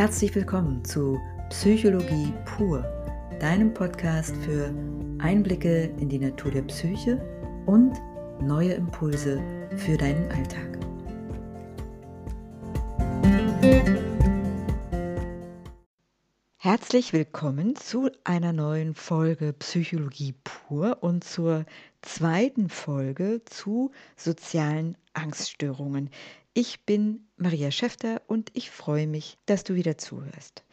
Herzlich 0.00 0.34
willkommen 0.34 0.82
zu 0.82 1.20
Psychologie 1.50 2.32
pur, 2.46 2.82
deinem 3.38 3.74
Podcast 3.74 4.34
für 4.36 4.74
Einblicke 5.18 5.94
in 5.98 6.08
die 6.08 6.18
Natur 6.18 6.50
der 6.50 6.62
Psyche 6.62 7.20
und 7.66 7.92
neue 8.40 8.72
Impulse 8.72 9.42
für 9.76 9.98
deinen 9.98 10.26
Alltag. 10.32 10.78
Herzlich 16.56 17.12
willkommen 17.12 17.76
zu 17.76 18.08
einer 18.24 18.54
neuen 18.54 18.94
Folge 18.94 19.52
Psychologie 19.52 20.34
pur 20.44 21.02
und 21.02 21.24
zur 21.24 21.66
zweiten 22.00 22.70
Folge 22.70 23.42
zu 23.44 23.90
sozialen 24.16 24.96
Angststörungen. 25.12 26.08
Ich 26.52 26.84
bin 26.84 27.28
Maria 27.36 27.70
Schäfter 27.70 28.22
und 28.26 28.50
ich 28.54 28.72
freue 28.72 29.06
mich, 29.06 29.38
dass 29.46 29.62
du 29.62 29.76
wieder 29.76 29.98
zuhörst. 29.98 30.64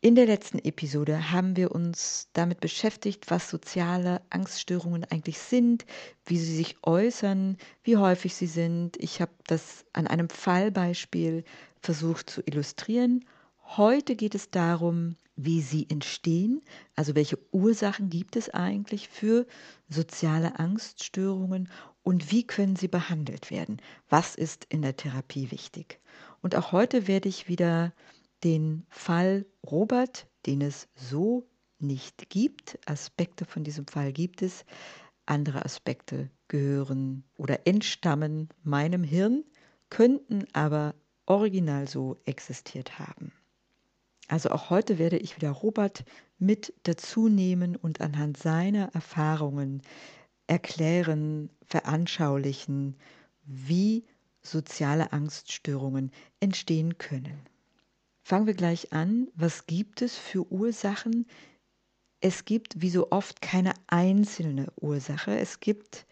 In 0.00 0.14
der 0.14 0.24
letzten 0.24 0.58
Episode 0.58 1.32
haben 1.32 1.54
wir 1.54 1.70
uns 1.72 2.30
damit 2.32 2.60
beschäftigt, 2.60 3.30
was 3.30 3.50
soziale 3.50 4.22
Angststörungen 4.30 5.04
eigentlich 5.04 5.38
sind, 5.38 5.84
wie 6.24 6.38
sie 6.38 6.56
sich 6.56 6.76
äußern, 6.82 7.58
wie 7.82 7.98
häufig 7.98 8.34
sie 8.34 8.46
sind. 8.46 8.96
Ich 8.96 9.20
habe 9.20 9.32
das 9.46 9.84
an 9.92 10.06
einem 10.06 10.30
Fallbeispiel 10.30 11.44
versucht 11.82 12.30
zu 12.30 12.40
illustrieren. 12.46 13.26
Heute 13.76 14.16
geht 14.16 14.34
es 14.34 14.50
darum, 14.50 15.16
wie 15.36 15.60
sie 15.60 15.90
entstehen, 15.90 16.62
also 16.96 17.14
welche 17.14 17.38
Ursachen 17.52 18.08
gibt 18.08 18.34
es 18.36 18.48
eigentlich 18.48 19.10
für 19.10 19.46
soziale 19.90 20.58
Angststörungen 20.58 21.68
und 22.08 22.30
wie 22.30 22.46
können 22.46 22.74
sie 22.74 22.88
behandelt 22.88 23.50
werden? 23.50 23.82
Was 24.08 24.34
ist 24.34 24.64
in 24.70 24.80
der 24.80 24.96
Therapie 24.96 25.50
wichtig? 25.50 26.00
Und 26.40 26.56
auch 26.56 26.72
heute 26.72 27.06
werde 27.06 27.28
ich 27.28 27.48
wieder 27.48 27.92
den 28.44 28.86
Fall 28.88 29.44
Robert, 29.62 30.26
den 30.46 30.62
es 30.62 30.88
so 30.94 31.46
nicht 31.78 32.30
gibt, 32.30 32.78
Aspekte 32.86 33.44
von 33.44 33.62
diesem 33.62 33.86
Fall 33.86 34.14
gibt 34.14 34.40
es, 34.40 34.64
andere 35.26 35.66
Aspekte 35.66 36.30
gehören 36.48 37.24
oder 37.36 37.66
entstammen 37.66 38.48
meinem 38.62 39.04
Hirn, 39.04 39.44
könnten 39.90 40.46
aber 40.54 40.94
original 41.26 41.88
so 41.88 42.16
existiert 42.24 42.98
haben. 42.98 43.32
Also 44.28 44.48
auch 44.48 44.70
heute 44.70 44.98
werde 44.98 45.18
ich 45.18 45.36
wieder 45.36 45.50
Robert 45.50 46.06
mit 46.38 46.72
dazu 46.84 47.28
nehmen 47.28 47.76
und 47.76 48.00
anhand 48.00 48.38
seiner 48.38 48.94
Erfahrungen 48.94 49.82
erklären, 50.48 51.50
veranschaulichen, 51.64 52.96
wie 53.44 54.04
soziale 54.42 55.12
Angststörungen 55.12 56.10
entstehen 56.40 56.98
können. 56.98 57.38
Fangen 58.22 58.46
wir 58.46 58.54
gleich 58.54 58.92
an. 58.92 59.28
Was 59.34 59.66
gibt 59.66 60.02
es 60.02 60.16
für 60.16 60.50
Ursachen? 60.50 61.26
Es 62.20 62.44
gibt 62.44 62.80
wie 62.80 62.90
so 62.90 63.10
oft 63.10 63.40
keine 63.40 63.72
einzelne 63.86 64.66
Ursache. 64.76 65.38
Es 65.38 65.60
gibt, 65.60 66.06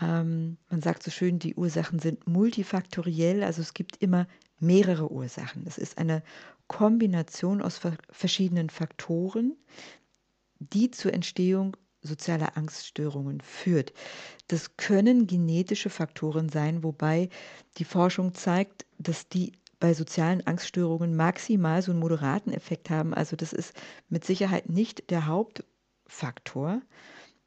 ähm, 0.00 0.56
man 0.68 0.82
sagt 0.82 1.02
so 1.02 1.10
schön, 1.10 1.38
die 1.38 1.54
Ursachen 1.54 2.00
sind 2.00 2.26
multifaktoriell, 2.26 3.44
also 3.44 3.62
es 3.62 3.72
gibt 3.72 3.96
immer 4.02 4.26
mehrere 4.58 5.10
Ursachen. 5.10 5.64
Es 5.66 5.78
ist 5.78 5.98
eine 5.98 6.22
Kombination 6.66 7.62
aus 7.62 7.80
verschiedenen 8.10 8.70
Faktoren, 8.70 9.56
die 10.58 10.90
zur 10.90 11.12
Entstehung 11.12 11.76
sozialer 12.02 12.56
Angststörungen 12.56 13.40
führt. 13.40 13.92
Das 14.48 14.76
können 14.76 15.26
genetische 15.26 15.90
Faktoren 15.90 16.48
sein, 16.48 16.82
wobei 16.82 17.28
die 17.78 17.84
Forschung 17.84 18.34
zeigt, 18.34 18.86
dass 18.98 19.28
die 19.28 19.52
bei 19.80 19.94
sozialen 19.94 20.46
Angststörungen 20.46 21.16
maximal 21.16 21.82
so 21.82 21.90
einen 21.90 22.00
moderaten 22.00 22.52
Effekt 22.52 22.90
haben. 22.90 23.14
Also 23.14 23.34
das 23.36 23.52
ist 23.52 23.74
mit 24.08 24.24
Sicherheit 24.24 24.68
nicht 24.68 25.10
der 25.10 25.26
Hauptfaktor 25.26 26.82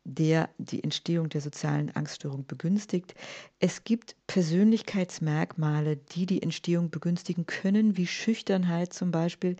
der 0.06 0.50
die 0.60 0.84
Entstehung 0.84 1.30
der 1.30 1.42
sozialen 1.42 1.90
Angststörung 1.96 2.46
begünstigt. 2.46 3.16
Es 3.60 3.84
gibt 3.84 4.16
Persönlichkeitsmerkmale, 4.28 5.98
die 5.98 6.28
die 6.28 6.44
Entstehung 6.44 6.92
begünstigen 6.92 7.48
können, 7.48 7.98
wie 7.98 8.06
Schüchternheit 8.06 8.94
zum 8.94 9.10
Beispiel. 9.10 9.56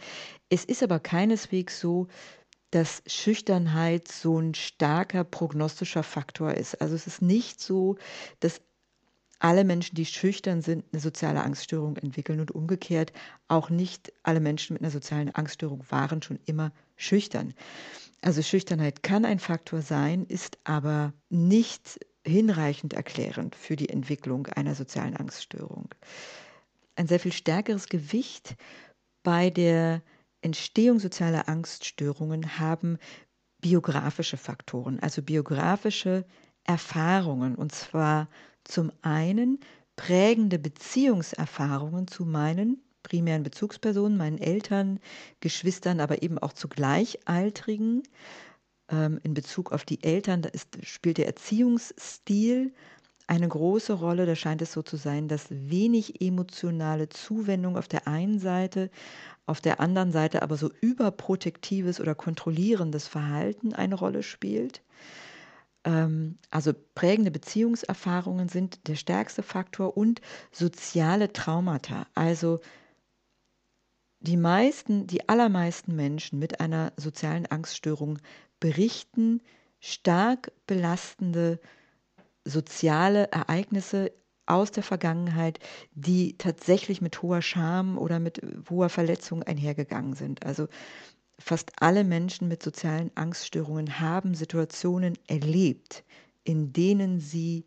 Es 0.50 0.64
ist 0.64 0.84
aber 0.84 1.00
keineswegs 1.00 1.80
so, 1.80 2.08
dass 2.76 3.02
Schüchternheit 3.08 4.10
so 4.10 4.38
ein 4.38 4.54
starker 4.54 5.24
prognostischer 5.24 6.04
Faktor 6.04 6.56
ist. 6.56 6.82
Also 6.82 6.94
es 6.94 7.08
ist 7.08 7.22
nicht 7.22 7.62
so, 7.62 7.96
dass 8.42 8.60
alle 9.40 9.64
Menschen, 9.64 9.96
die 9.96 10.06
schüchtern 10.06 10.62
sind, 10.62 10.84
eine 10.92 11.02
soziale 11.02 11.42
Angststörung 11.42 11.96
entwickeln 11.96 12.42
und 12.42 12.52
umgekehrt 12.52 13.14
auch 13.48 13.70
nicht 13.70 14.12
alle 14.24 14.42
Menschen 14.42 14.74
mit 14.74 14.82
einer 14.82 14.92
sozialen 14.92 15.34
Angststörung 15.34 15.86
waren 15.90 16.22
schon 16.22 16.38
immer 16.46 16.74
schüchtern. 16.98 17.54
Also 18.22 18.42
Schüchternheit 18.42 19.04
kann 19.04 19.24
ein 19.24 19.40
Faktor 19.40 19.82
sein, 19.82 20.26
ist 20.26 20.58
aber 20.66 21.14
nicht 21.30 22.06
hinreichend 22.28 22.92
erklärend 22.92 23.56
für 23.56 23.78
die 23.78 23.88
Entwicklung 23.88 24.48
einer 24.48 24.76
sozialen 24.76 25.16
Angststörung. 25.16 25.96
Ein 26.98 27.08
sehr 27.08 27.22
viel 27.22 27.32
stärkeres 27.32 27.88
Gewicht 27.88 28.56
bei 29.24 29.50
der 29.50 30.02
Entstehung 30.46 31.00
sozialer 31.00 31.50
Angststörungen 31.50 32.60
haben 32.60 32.98
biografische 33.62 34.38
Faktoren, 34.38 35.00
also 35.00 35.22
biografische 35.22 36.26
Erfahrungen, 36.64 37.56
und 37.56 37.74
zwar 37.74 38.30
zum 38.64 38.92
einen 39.02 39.60
prägende 39.96 40.60
Beziehungserfahrungen 40.60 42.08
zu 42.08 42.26
meinen 42.26 42.82
primären 43.06 43.44
Bezugspersonen, 43.44 44.18
meinen 44.18 44.40
Eltern, 44.40 45.00
Geschwistern, 45.40 46.00
aber 46.00 46.24
eben 46.24 46.40
auch 46.40 46.54
zu 46.54 46.68
Gleichaltrigen. 46.68 48.04
Ähm, 48.90 49.20
in 49.24 49.34
Bezug 49.34 49.72
auf 49.72 49.86
die 49.86 50.04
Eltern 50.04 50.42
da 50.42 50.50
ist, 50.50 50.78
spielt 50.86 51.18
der 51.18 51.28
Erziehungsstil 51.28 52.74
eine 53.28 53.48
große 53.48 53.94
Rolle. 53.94 54.26
Da 54.26 54.36
scheint 54.36 54.62
es 54.62 54.74
so 54.74 54.82
zu 54.82 54.98
sein, 54.98 55.28
dass 55.28 55.48
wenig 55.50 56.22
emotionale 56.22 57.10
Zuwendung 57.10 57.78
auf 57.78 57.88
der 57.88 58.08
einen 58.08 58.40
Seite, 58.40 58.90
auf 59.46 59.62
der 59.62 59.80
anderen 59.80 60.12
Seite 60.12 60.42
aber 60.42 60.58
so 60.58 60.72
überprotektives 60.82 62.00
oder 62.00 62.16
kontrollierendes 62.16 63.08
Verhalten 63.08 63.74
eine 63.74 63.96
Rolle 63.96 64.24
spielt. 64.24 64.82
Ähm, 65.84 66.38
also 66.50 66.74
prägende 66.96 67.32
Beziehungserfahrungen 67.32 68.50
sind 68.50 68.88
der 68.88 68.96
stärkste 68.96 69.44
Faktor 69.44 69.96
und 69.96 70.22
soziale 70.52 71.32
Traumata, 71.32 72.08
also 72.16 72.60
die 74.20 74.38
meisten, 74.38 75.06
die 75.06 75.30
allermeisten 75.30 75.96
Menschen 75.96 76.40
mit 76.40 76.60
einer 76.60 76.94
sozialen 76.98 77.46
Angststörung 77.46 78.18
berichten 78.60 79.42
stark 79.80 80.52
belastende 80.66 81.60
soziale 82.44 83.32
Ereignisse 83.32 84.12
aus 84.46 84.72
der 84.72 84.84
Vergangenheit, 84.84 85.60
die 85.94 86.38
tatsächlich 86.38 87.02
mit 87.02 87.22
hoher 87.22 87.42
Scham 87.42 87.98
oder 87.98 88.20
mit 88.20 88.42
hoher 88.70 88.90
Verletzung 88.90 89.44
einhergegangen 89.44 90.14
sind. 90.14 90.46
Also 90.46 90.68
fast 91.40 91.72
alle 91.80 92.04
Menschen 92.04 92.48
mit 92.48 92.64
sozialen 92.64 93.12
Angststörungen 93.16 94.00
haben 94.00 94.36
Situationen 94.36 95.18
erlebt, 95.28 96.04
in 96.44 96.74
denen 96.74 97.20
sie 97.20 97.66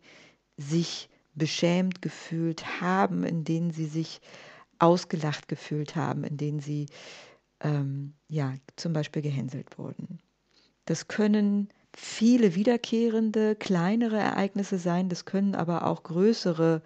sich 0.57 1.09
beschämt 1.35 2.01
gefühlt 2.01 2.81
haben, 2.81 3.23
in 3.23 3.43
denen 3.43 3.71
sie 3.71 3.85
sich 3.85 4.21
ausgelacht 4.79 5.47
gefühlt 5.47 5.95
haben, 5.95 6.23
in 6.23 6.37
denen 6.37 6.59
sie 6.59 6.87
ähm, 7.61 8.13
ja 8.27 8.55
zum 8.75 8.93
Beispiel 8.93 9.21
gehänselt 9.21 9.77
wurden. 9.77 10.19
Das 10.85 11.07
können 11.07 11.69
viele 11.99 12.55
wiederkehrende, 12.55 13.55
kleinere 13.55 14.17
Ereignisse 14.17 14.79
sein, 14.79 15.09
das 15.09 15.25
können 15.25 15.55
aber 15.55 15.85
auch 15.85 16.03
größere, 16.03 16.81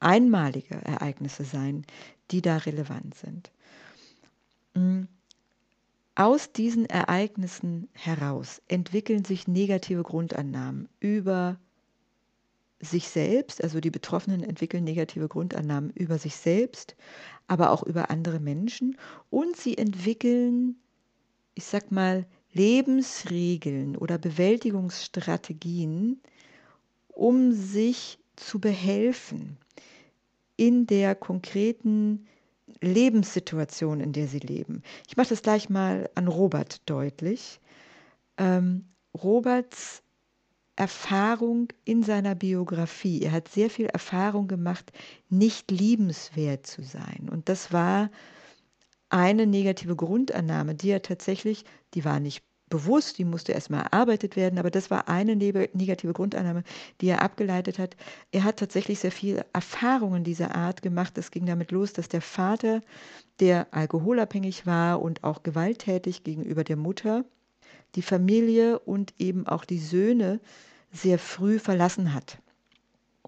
einmalige 0.00 0.74
Ereignisse 0.74 1.44
sein, 1.44 1.86
die 2.30 2.42
da 2.42 2.58
relevant 2.58 3.14
sind. 3.14 3.50
Mm. 4.74 5.04
Aus 6.16 6.52
diesen 6.52 6.86
Ereignissen 6.86 7.88
heraus 7.92 8.62
entwickeln 8.68 9.24
sich 9.24 9.48
negative 9.48 10.04
Grundannahmen 10.04 10.88
über 11.00 11.58
sich 12.78 13.08
selbst, 13.08 13.64
also 13.64 13.80
die 13.80 13.90
Betroffenen 13.90 14.44
entwickeln 14.44 14.84
negative 14.84 15.26
Grundannahmen 15.26 15.90
über 15.90 16.18
sich 16.18 16.36
selbst, 16.36 16.94
aber 17.48 17.70
auch 17.70 17.82
über 17.82 18.10
andere 18.10 18.38
Menschen 18.38 18.96
und 19.30 19.56
sie 19.56 19.76
entwickeln, 19.76 20.76
ich 21.54 21.64
sag 21.64 21.90
mal, 21.90 22.26
Lebensregeln 22.54 23.96
oder 23.96 24.18
Bewältigungsstrategien, 24.18 26.20
um 27.08 27.52
sich 27.52 28.18
zu 28.36 28.58
behelfen 28.58 29.58
in 30.56 30.86
der 30.86 31.14
konkreten 31.14 32.26
Lebenssituation, 32.80 34.00
in 34.00 34.12
der 34.12 34.28
sie 34.28 34.38
leben. 34.38 34.82
Ich 35.06 35.16
mache 35.16 35.28
das 35.28 35.42
gleich 35.42 35.68
mal 35.68 36.08
an 36.14 36.28
Robert 36.28 36.88
deutlich. 36.88 37.60
Ähm, 38.38 38.86
Roberts 39.14 40.02
Erfahrung 40.76 41.68
in 41.84 42.02
seiner 42.02 42.34
Biografie. 42.34 43.22
Er 43.22 43.32
hat 43.32 43.48
sehr 43.48 43.70
viel 43.70 43.86
Erfahrung 43.86 44.48
gemacht, 44.48 44.92
nicht 45.28 45.70
liebenswert 45.70 46.66
zu 46.66 46.82
sein. 46.82 47.28
Und 47.30 47.48
das 47.48 47.72
war 47.72 48.10
eine 49.14 49.46
negative 49.46 49.94
Grundannahme, 49.94 50.74
die 50.74 50.90
er 50.90 51.00
tatsächlich, 51.00 51.64
die 51.94 52.04
war 52.04 52.18
nicht 52.18 52.42
bewusst, 52.68 53.18
die 53.18 53.24
musste 53.24 53.52
erstmal 53.52 53.82
erarbeitet 53.82 54.34
werden, 54.34 54.58
aber 54.58 54.72
das 54.72 54.90
war 54.90 55.08
eine 55.08 55.36
negative 55.36 56.12
Grundannahme, 56.12 56.64
die 57.00 57.06
er 57.06 57.22
abgeleitet 57.22 57.78
hat. 57.78 57.96
Er 58.32 58.42
hat 58.42 58.56
tatsächlich 58.56 58.98
sehr 58.98 59.12
viele 59.12 59.46
Erfahrungen 59.52 60.24
dieser 60.24 60.56
Art 60.56 60.82
gemacht. 60.82 61.16
Es 61.16 61.30
ging 61.30 61.46
damit 61.46 61.70
los, 61.70 61.92
dass 61.92 62.08
der 62.08 62.22
Vater, 62.22 62.80
der 63.38 63.68
alkoholabhängig 63.70 64.66
war 64.66 65.00
und 65.00 65.22
auch 65.22 65.44
gewalttätig 65.44 66.24
gegenüber 66.24 66.64
der 66.64 66.76
Mutter, 66.76 67.24
die 67.94 68.02
Familie 68.02 68.80
und 68.80 69.14
eben 69.18 69.46
auch 69.46 69.64
die 69.64 69.78
Söhne 69.78 70.40
sehr 70.90 71.20
früh 71.20 71.60
verlassen 71.60 72.12
hat. 72.12 72.38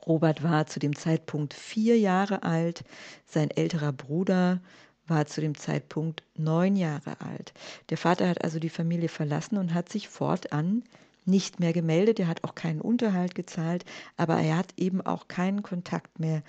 Robert 0.05 0.43
war 0.43 0.67
zu 0.67 0.81
dem 0.81 0.97
Zeitpunkt 0.97 1.55
vier 1.55 1.97
Jahre 1.97 2.43
alt, 2.43 2.83
sein 3.27 3.51
älterer 3.51 3.93
Bruder 3.93 4.61
war 5.09 5.27
zu 5.27 5.41
dem 5.41 5.57
Zeitpunkt 5.57 6.23
neun 6.35 6.77
Jahre 6.77 7.21
alt. 7.21 7.53
Der 7.91 7.99
Vater 7.99 8.29
hat 8.29 8.43
also 8.43 8.59
die 8.59 8.71
Familie 8.71 9.09
verlassen 9.09 9.59
und 9.59 9.75
hat 9.75 9.89
sich 9.89 10.09
fortan 10.09 10.85
nicht 11.25 11.61
mehr 11.61 11.73
gemeldet. 11.73 12.21
Er 12.21 12.29
hat 12.29 12.45
auch 12.45 12.55
keinen 12.55 12.81
Unterhalt 12.81 13.35
gezahlt, 13.35 13.85
aber 14.17 14.37
er 14.37 14.57
hat 14.57 14.75
eben 14.77 15.01
auch 15.01 15.29
keinen 15.29 15.63
Kontakt 15.63 16.19
mehr 16.19 16.43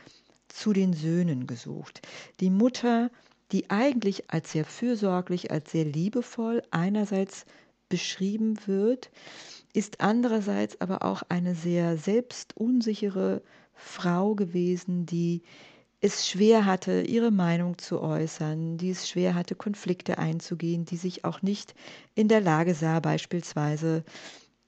zu 0.47 0.73
den 0.73 0.93
Söhnen 0.93 1.47
gesucht. 1.47 2.01
Die 2.39 2.49
Mutter, 2.49 3.09
die 3.51 3.69
eigentlich 3.69 4.29
als 4.31 4.51
sehr 4.51 4.65
fürsorglich, 4.65 5.51
als 5.51 5.71
sehr 5.71 5.85
liebevoll 5.85 6.61
einerseits 6.71 7.45
beschrieben 7.89 8.57
wird, 8.65 9.09
ist 9.73 10.01
andererseits 10.01 10.81
aber 10.81 11.03
auch 11.03 11.23
eine 11.29 11.55
sehr 11.55 11.97
selbstunsichere 11.97 13.41
Frau 13.73 14.35
gewesen, 14.35 15.05
die 15.05 15.43
es 15.99 16.27
schwer 16.27 16.65
hatte, 16.65 17.01
ihre 17.01 17.31
Meinung 17.31 17.77
zu 17.77 18.01
äußern, 18.01 18.77
die 18.77 18.91
es 18.91 19.09
schwer 19.09 19.33
hatte, 19.33 19.55
Konflikte 19.55 20.17
einzugehen, 20.19 20.85
die 20.85 20.97
sich 20.97 21.25
auch 21.25 21.41
nicht 21.41 21.73
in 22.13 22.27
der 22.27 22.41
Lage 22.41 22.75
sah, 22.75 22.99
beispielsweise 22.99 24.03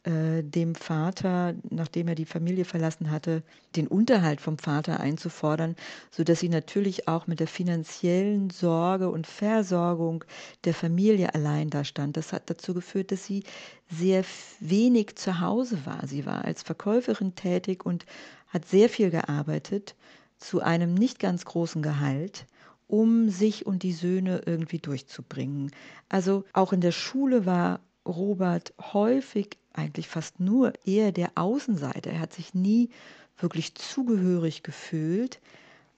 äh, 0.03 0.43
dem 0.43 0.73
Vater, 0.73 1.53
nachdem 1.69 2.07
er 2.07 2.15
die 2.15 2.25
Familie 2.25 2.65
verlassen 2.65 3.11
hatte, 3.11 3.43
den 3.75 3.87
Unterhalt 3.87 4.41
vom 4.41 4.57
Vater 4.57 4.99
einzufordern, 4.99 5.75
sodass 6.09 6.39
sie 6.39 6.49
natürlich 6.49 7.07
auch 7.07 7.27
mit 7.27 7.39
der 7.39 7.47
finanziellen 7.47 8.49
Sorge 8.49 9.09
und 9.09 9.27
Versorgung 9.27 10.23
der 10.63 10.73
Familie 10.73 11.35
allein 11.35 11.69
da 11.69 11.83
stand. 11.83 12.17
Das 12.17 12.33
hat 12.33 12.49
dazu 12.49 12.73
geführt, 12.73 13.11
dass 13.11 13.25
sie 13.25 13.43
sehr 13.91 14.23
wenig 14.59 15.15
zu 15.15 15.41
Hause 15.41 15.85
war. 15.85 16.07
Sie 16.07 16.25
war 16.25 16.43
als 16.43 16.63
Verkäuferin 16.63 17.35
tätig 17.35 17.85
und 17.85 18.05
hat 18.47 18.65
sehr 18.65 18.89
viel 18.89 19.11
gearbeitet 19.11 19.95
zu 20.39 20.62
einem 20.62 20.94
nicht 20.94 21.19
ganz 21.19 21.45
großen 21.45 21.81
Gehalt, 21.81 22.45
um 22.88 23.30
sich 23.30 23.65
und 23.68 23.83
die 23.83 23.94
Söhne 23.94 24.41
irgendwie 24.45 24.80
durchzubringen. 24.80 25.71
Also 26.07 26.44
auch 26.53 26.74
in 26.74 26.81
der 26.81 26.91
Schule 26.91 27.45
war 27.45 27.81
Robert 28.06 28.74
häufig, 28.94 29.57
eigentlich 29.74 30.07
fast 30.07 30.39
nur, 30.39 30.74
eher 30.86 31.12
der 31.12 31.31
Außenseiter. 31.36 32.12
Er 32.12 32.21
hat 32.21 32.33
sich 32.33 32.53
nie 32.53 32.89
wirklich 33.38 33.75
zugehörig 33.75 34.63
gefühlt, 34.63 35.39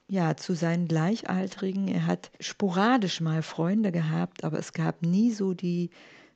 ja, 0.08 0.36
zu 0.36 0.54
seinen 0.54 0.90
Gleichaltrigen. 0.90 1.88
Er 1.88 2.06
hat 2.06 2.32
sporadisch 2.42 3.22
mal 3.22 3.44
Freunde 3.44 3.94
gehabt, 3.94 4.44
aber 4.44 4.60
es 4.60 4.74
gab 4.74 5.02
nie 5.04 5.32
so 5.32 5.54
die 5.54 5.90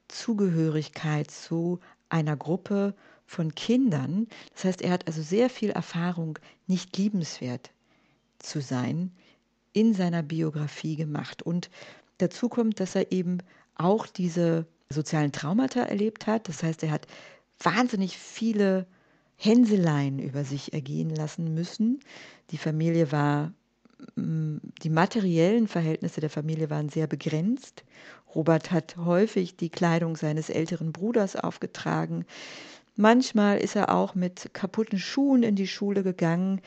Zugehörigkeit 0.07 1.29
zu 1.29 1.79
einer 2.07 2.37
Gruppe 2.37 2.95
von 3.25 3.53
Kindern. 3.53 4.27
Das 4.53 4.63
heißt, 4.63 4.81
er 4.81 4.91
hat 4.91 5.07
also 5.07 5.21
sehr 5.21 5.49
viel 5.49 5.71
Erfahrung, 5.71 6.39
nicht 6.67 6.95
liebenswert 6.95 7.71
zu 8.45 8.61
sein, 8.61 9.11
in 9.73 9.93
seiner 9.93 10.23
Biografie 10.23 10.95
gemacht. 10.95 11.41
Und 11.41 11.69
dazu 12.17 12.49
kommt, 12.49 12.79
dass 12.79 12.95
er 12.95 13.11
eben 13.11 13.39
auch 13.75 14.07
diese 14.07 14.65
sozialen 14.89 15.31
Traumata 15.31 15.81
erlebt 15.81 16.27
hat. 16.27 16.47
Das 16.47 16.63
heißt, 16.63 16.83
er 16.83 16.91
hat 16.91 17.07
wahnsinnig 17.59 18.17
viele 18.17 18.87
Hänseleien 19.35 20.19
über 20.19 20.43
sich 20.43 20.73
ergehen 20.73 21.09
lassen 21.09 21.53
müssen. 21.53 21.99
Die 22.51 22.57
Familie 22.57 23.11
war, 23.11 23.51
mm, 24.15 24.57
die 24.81 24.89
materiellen 24.89 25.67
Verhältnisse 25.67 26.21
der 26.21 26.29
Familie 26.29 26.69
waren 26.69 26.89
sehr 26.89 27.07
begrenzt. 27.07 27.83
Robert 28.33 28.71
hat 28.71 28.97
häufig 28.97 29.55
die 29.57 29.69
Kleidung 29.69 30.15
seines 30.15 30.49
älteren 30.49 30.91
Bruders 30.91 31.35
aufgetragen. 31.35 32.25
Manchmal 32.95 33.57
ist 33.57 33.75
er 33.75 33.93
auch 33.93 34.15
mit 34.15 34.53
kaputten 34.53 34.99
Schuhen 34.99 35.43
in 35.43 35.55
die 35.55 35.67
Schule 35.67 36.01
gegangen, 36.01 36.61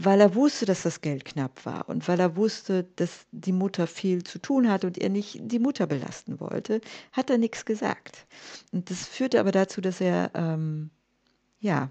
weil 0.00 0.20
er 0.20 0.36
wusste, 0.36 0.64
dass 0.64 0.82
das 0.84 1.00
Geld 1.00 1.24
knapp 1.24 1.66
war 1.66 1.88
und 1.88 2.06
weil 2.06 2.20
er 2.20 2.36
wusste, 2.36 2.84
dass 2.96 3.26
die 3.32 3.52
Mutter 3.52 3.88
viel 3.88 4.22
zu 4.22 4.38
tun 4.38 4.70
hatte 4.70 4.86
und 4.86 4.96
er 4.96 5.08
nicht 5.08 5.40
die 5.42 5.58
Mutter 5.58 5.88
belasten 5.88 6.38
wollte, 6.38 6.80
hat 7.10 7.30
er 7.30 7.38
nichts 7.38 7.64
gesagt. 7.64 8.28
Und 8.70 8.90
das 8.90 9.08
führte 9.08 9.40
aber 9.40 9.50
dazu, 9.50 9.80
dass 9.80 10.00
er 10.00 10.30
ähm, 10.34 10.90
ja 11.58 11.90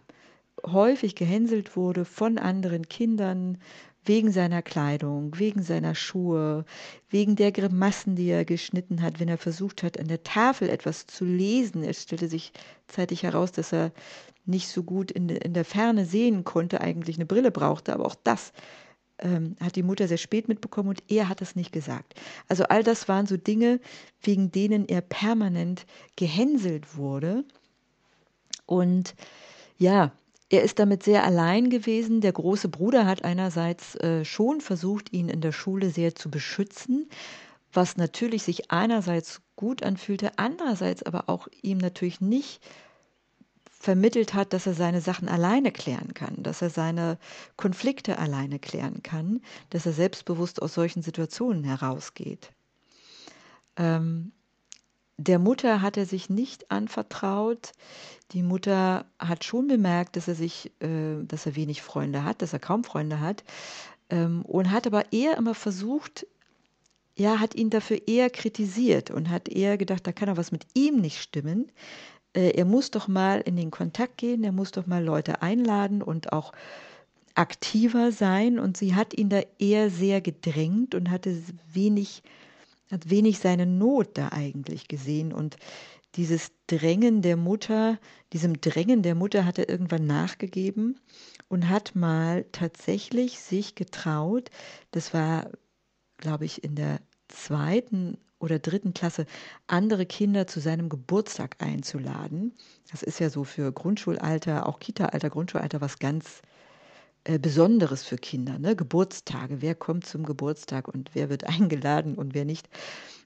häufig 0.66 1.16
gehänselt 1.16 1.76
wurde 1.76 2.06
von 2.06 2.38
anderen 2.38 2.88
Kindern 2.88 3.58
wegen 4.08 4.32
seiner 4.32 4.62
Kleidung, 4.62 5.38
wegen 5.38 5.62
seiner 5.62 5.96
Schuhe, 5.96 6.66
wegen 7.10 7.36
der 7.36 7.52
Grimassen, 7.52 8.16
die 8.16 8.30
er 8.30 8.46
geschnitten 8.46 9.02
hat, 9.02 9.20
wenn 9.20 9.28
er 9.28 9.38
versucht 9.38 9.84
hat, 9.84 10.00
an 10.00 10.08
der 10.08 10.24
Tafel 10.24 10.70
etwas 10.70 11.08
zu 11.08 11.26
lesen. 11.26 11.84
Es 11.84 12.04
stellte 12.04 12.28
sich 12.28 12.54
zeitig 12.88 13.24
heraus, 13.24 13.52
dass 13.52 13.74
er 13.74 13.92
nicht 14.46 14.70
so 14.70 14.84
gut 14.84 15.12
in, 15.12 15.30
in 15.30 15.54
der 15.54 15.66
Ferne 15.66 16.06
sehen 16.06 16.44
konnte, 16.44 16.82
eigentlich 16.82 17.18
eine 17.18 17.26
Brille 17.26 17.52
brauchte, 17.52 17.94
aber 17.94 18.06
auch 18.06 18.16
das 18.16 18.54
ähm, 19.20 19.56
hat 19.60 19.76
die 19.76 19.84
Mutter 19.84 20.08
sehr 20.08 20.18
spät 20.18 20.48
mitbekommen 20.48 20.90
und 20.90 21.04
er 21.10 21.28
hat 21.30 21.42
es 21.42 21.56
nicht 21.56 21.72
gesagt. 21.72 22.14
Also 22.48 22.64
all 22.66 22.84
das 22.84 23.08
waren 23.08 23.26
so 23.26 23.38
Dinge, 23.38 23.80
wegen 24.22 24.52
denen 24.52 24.88
er 24.88 25.02
permanent 25.02 25.86
gehänselt 26.16 26.96
wurde. 26.96 27.44
Und 28.66 29.16
ja, 29.78 30.12
er 30.50 30.64
ist 30.64 30.80
damit 30.80 31.04
sehr 31.04 31.24
allein 31.24 31.70
gewesen. 31.70 32.22
Der 32.22 32.32
große 32.32 32.70
Bruder 32.70 33.06
hat 33.06 33.24
einerseits 33.24 33.96
äh, 33.96 34.24
schon 34.24 34.62
versucht, 34.62 35.12
ihn 35.12 35.30
in 35.30 35.42
der 35.42 35.52
Schule 35.52 35.90
sehr 35.90 36.16
zu 36.16 36.32
beschützen, 36.32 37.10
was 37.74 37.98
natürlich 37.98 38.44
sich 38.44 38.72
einerseits 38.72 39.42
gut 39.56 39.84
anfühlte, 39.84 40.32
andererseits 40.38 41.04
aber 41.04 41.28
auch 41.28 41.48
ihm 41.62 41.80
natürlich 41.80 42.22
nicht 42.22 42.62
vermittelt 43.70 44.34
hat, 44.34 44.54
dass 44.54 44.66
er 44.66 44.74
seine 44.74 45.02
Sachen 45.02 45.30
alleine 45.30 45.72
klären 45.72 46.14
kann, 46.14 46.42
dass 46.42 46.62
er 46.62 46.70
seine 46.70 47.18
Konflikte 47.58 48.18
alleine 48.18 48.60
klären 48.60 49.04
kann, 49.04 49.42
dass 49.70 49.86
er 49.86 49.94
selbstbewusst 49.94 50.62
aus 50.62 50.74
solchen 50.74 51.04
Situationen 51.04 51.64
herausgeht. 51.64 52.52
Ähm, 53.76 54.32
der 55.18 55.40
Mutter 55.40 55.82
hat 55.82 55.98
er 55.98 56.06
sich 56.06 56.30
nicht 56.30 56.72
anvertraut. 56.72 57.72
Die 58.32 58.44
Mutter 58.44 59.06
hat 59.20 59.44
schon 59.44 59.68
bemerkt, 59.68 60.16
dass 60.16 60.28
er 60.28 60.36
sich, 60.36 60.72
äh, 60.80 61.24
dass 61.24 61.46
er 61.46 61.56
wenig 61.56 61.82
Freunde 61.82 62.24
hat, 62.24 62.42
dass 62.42 62.54
er 62.54 62.60
kaum 62.60 62.84
Freunde 62.84 63.20
hat, 63.20 63.44
ähm, 64.10 64.44
und 64.46 64.72
hat 64.72 64.88
aber 64.88 65.12
eher 65.12 65.38
immer 65.38 65.56
versucht, 65.56 66.28
ja, 67.16 67.40
hat 67.40 67.56
ihn 67.56 67.72
dafür 67.72 68.08
eher 68.08 68.30
kritisiert 68.30 69.10
und 69.10 69.30
hat 69.30 69.50
eher 69.50 69.78
gedacht, 69.78 70.06
da 70.06 70.12
kann 70.12 70.30
er 70.30 70.38
was 70.38 70.52
mit 70.52 70.68
ihm 70.76 71.02
nicht 71.02 71.20
stimmen 71.20 71.72
äh, 72.38 72.52
er 72.52 72.66
muss 72.66 72.92
doch 72.92 73.08
mal 73.08 73.42
in 73.42 73.56
den 73.56 73.72
Kontakt 73.72 74.18
gehen, 74.18 74.44
er 74.44 74.52
muss 74.52 74.72
doch 74.72 74.86
mal 74.86 75.04
Leute 75.04 75.42
einladen 75.42 76.04
und 76.04 76.32
auch 76.34 76.54
aktiver 77.34 78.12
sein. 78.12 78.60
Und 78.60 78.78
sie 78.78 78.96
hat 78.96 79.18
ihn 79.18 79.30
da 79.30 79.42
eher 79.60 79.90
sehr 79.90 80.22
gedrängt 80.22 80.94
und 80.96 81.10
hatte 81.10 81.42
wenig, 81.74 82.22
hat 82.92 83.10
wenig 83.10 83.40
seine 83.40 83.66
Not 83.66 84.18
da 84.18 84.30
eigentlich 84.30 84.88
gesehen. 84.88 85.34
Und 85.34 85.58
dieses 86.16 86.52
Drängen 86.68 87.22
der 87.22 87.38
Mutter, 87.38 88.00
diesem 88.34 88.60
Drängen 88.62 89.04
der 89.04 89.16
Mutter 89.16 89.46
hat 89.46 89.60
er 89.60 89.70
irgendwann 89.70 90.06
nachgegeben 90.08 91.00
und 91.50 91.70
hat 91.70 91.96
mal 91.96 92.46
tatsächlich 92.52 93.40
sich 93.40 93.76
getraut, 93.76 94.50
das 94.92 95.14
war, 95.14 95.52
glaube 96.18 96.46
ich, 96.46 96.64
in 96.64 96.76
der 96.76 97.00
zweiten 97.28 98.18
oder 98.40 98.60
dritten 98.60 98.94
Klasse 98.94 99.26
andere 99.66 100.06
Kinder 100.06 100.48
zu 100.48 100.60
seinem 100.60 100.90
Geburtstag 100.90 101.56
einzuladen. 101.60 102.54
Das 102.92 103.04
ist 103.04 103.20
ja 103.20 103.30
so 103.30 103.44
für 103.44 103.72
Grundschulalter, 103.72 104.68
auch 104.68 104.80
Kita-Alter, 104.80 105.30
Grundschulalter 105.30 105.82
was 105.82 106.00
ganz 106.00 106.42
äh, 107.28 107.40
Besonderes 107.40 108.04
für 108.06 108.16
Kinder. 108.16 108.58
Ne? 108.58 108.74
Geburtstage, 108.76 109.62
wer 109.62 109.76
kommt 109.76 110.06
zum 110.06 110.24
Geburtstag 110.24 110.88
und 110.88 111.10
wer 111.14 111.30
wird 111.30 111.44
eingeladen 111.48 112.16
und 112.16 112.34
wer 112.34 112.46
nicht. 112.46 112.70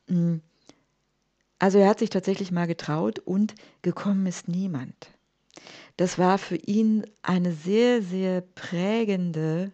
Mm. 0.07 0.37
Also 1.59 1.77
er 1.77 1.89
hat 1.89 1.99
sich 1.99 2.09
tatsächlich 2.09 2.51
mal 2.51 2.65
getraut 2.65 3.19
und 3.19 3.53
gekommen 3.83 4.25
ist 4.25 4.47
niemand. 4.47 5.11
Das 5.97 6.17
war 6.17 6.39
für 6.39 6.55
ihn 6.55 7.05
eine 7.21 7.53
sehr, 7.53 8.01
sehr 8.01 8.41
prägende 8.41 9.71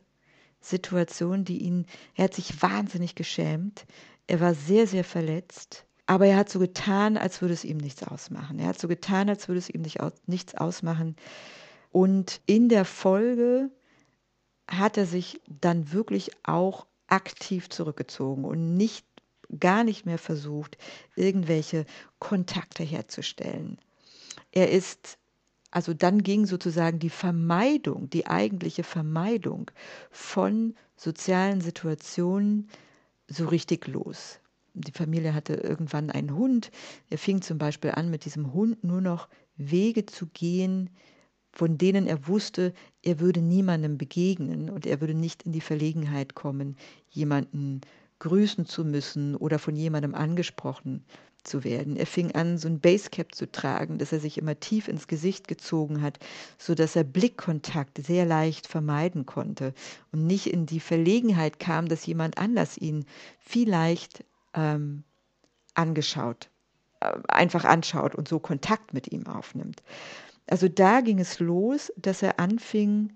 Situation, 0.60 1.46
die 1.46 1.60
ihn, 1.60 1.86
er 2.16 2.26
hat 2.26 2.34
sich 2.34 2.62
wahnsinnig 2.62 3.16
geschämt. 3.16 3.86
Er 4.28 4.42
war 4.42 4.54
sehr, 4.54 4.86
sehr 4.88 5.06
verletzt, 5.06 5.86
aber 6.08 6.28
er 6.28 6.36
hat 6.36 6.50
so 6.50 6.60
getan, 6.60 7.16
als 7.16 7.40
würde 7.40 7.54
es 7.54 7.64
ihm 7.64 7.78
nichts 7.78 8.04
ausmachen. 8.04 8.60
Er 8.60 8.68
hat 8.68 8.80
so 8.80 8.90
getan, 8.90 9.30
als 9.30 9.48
würde 9.48 9.60
es 9.60 9.70
ihm 9.70 9.84
nicht, 9.84 10.00
nichts 10.26 10.56
ausmachen. 10.56 11.16
Und 11.94 12.42
in 12.46 12.68
der 12.68 12.84
Folge 12.84 13.72
hat 14.68 14.98
er 14.98 15.06
sich 15.06 15.42
dann 15.48 15.92
wirklich 15.92 16.32
auch 16.44 16.86
aktiv 17.08 17.70
zurückgezogen 17.70 18.44
und 18.44 18.76
nicht 18.76 19.06
gar 19.60 19.84
nicht 19.84 20.06
mehr 20.06 20.18
versucht, 20.18 20.78
irgendwelche 21.16 21.86
Kontakte 22.20 22.84
herzustellen. 22.84 23.80
Er 24.52 24.72
ist, 24.72 25.18
also 25.72 25.94
dann 25.94 26.22
ging 26.22 26.46
sozusagen 26.46 27.00
die 27.00 27.10
Vermeidung, 27.10 28.10
die 28.10 28.28
eigentliche 28.28 28.84
Vermeidung 28.84 29.72
von 30.12 30.76
sozialen 30.98 31.62
Situationen 31.62 32.70
so 33.28 33.48
richtig 33.48 33.88
los. 33.88 34.40
Die 34.74 34.92
Familie 34.92 35.34
hatte 35.34 35.56
irgendwann 35.56 36.12
einen 36.12 36.36
Hund. 36.36 36.72
Er 37.10 37.18
fing 37.18 37.42
zum 37.42 37.58
Beispiel 37.58 37.92
an, 37.92 38.10
mit 38.10 38.26
diesem 38.26 38.54
Hund 38.54 38.84
nur 38.84 39.02
noch 39.02 39.28
Wege 39.56 40.06
zu 40.06 40.28
gehen, 40.28 40.90
von 41.52 41.78
denen 41.78 42.08
er 42.08 42.28
wusste, 42.28 42.74
er 43.02 43.20
würde 43.20 43.42
niemandem 43.42 43.98
begegnen 43.98 44.70
und 44.70 44.86
er 44.86 45.02
würde 45.02 45.16
nicht 45.16 45.44
in 45.44 45.52
die 45.52 45.62
Verlegenheit 45.62 46.36
kommen, 46.36 46.76
jemanden 47.10 47.82
grüßen 48.20 48.66
zu 48.66 48.84
müssen 48.84 49.36
oder 49.36 49.60
von 49.60 49.76
jemandem 49.76 50.16
angesprochen 50.16 51.06
zu 51.44 51.64
werden. 51.64 51.96
Er 51.96 52.06
fing 52.06 52.34
an, 52.34 52.58
so 52.58 52.68
ein 52.68 52.80
Basecap 52.80 53.34
zu 53.34 53.50
tragen, 53.50 53.98
das 53.98 54.12
er 54.12 54.20
sich 54.20 54.38
immer 54.38 54.60
tief 54.60 54.88
ins 54.88 55.08
Gesicht 55.08 55.48
gezogen 55.48 56.02
hat, 56.02 56.20
so 56.58 56.76
dass 56.76 56.96
er 56.96 57.04
Blickkontakt 57.04 58.06
sehr 58.06 58.26
leicht 58.26 58.68
vermeiden 58.68 59.26
konnte 59.26 59.74
und 60.12 60.28
nicht 60.28 60.48
in 60.48 60.66
die 60.66 60.80
Verlegenheit 60.80 61.60
kam, 61.60 61.88
dass 61.88 62.06
jemand 62.06 62.38
anders 62.38 62.78
ihn 62.78 63.06
vielleicht 63.40 64.24
ähm, 64.54 65.04
angeschaut, 65.74 66.50
äh, 67.00 67.14
einfach 67.28 67.64
anschaut 67.64 68.16
und 68.16 68.28
so 68.28 68.40
Kontakt 68.40 68.94
mit 68.94 69.12
ihm 69.12 69.28
aufnimmt. 69.28 69.82
Also 70.48 70.68
da 70.70 71.02
ging 71.02 71.20
es 71.20 71.40
los, 71.40 71.92
dass 71.98 72.24
er 72.24 72.40
anfing, 72.40 73.14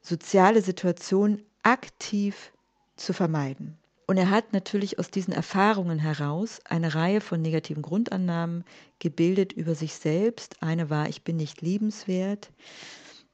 soziale 0.00 0.62
Situationen 0.62 1.42
aktiv 1.62 2.52
zu 2.96 3.12
vermeiden. 3.12 3.76
Und 4.06 4.16
er 4.16 4.30
hat 4.30 4.52
natürlich 4.52 4.98
aus 4.98 5.10
diesen 5.10 5.32
Erfahrungen 5.32 5.98
heraus 6.00 6.60
eine 6.64 6.94
Reihe 6.94 7.20
von 7.20 7.40
negativen 7.40 7.82
Grundannahmen 7.82 8.64
gebildet 8.98 9.52
über 9.52 9.74
sich 9.74 9.94
selbst. 9.94 10.62
Eine 10.62 10.90
war, 10.90 11.08
ich 11.08 11.22
bin 11.22 11.36
nicht 11.36 11.60
liebenswert. 11.60 12.50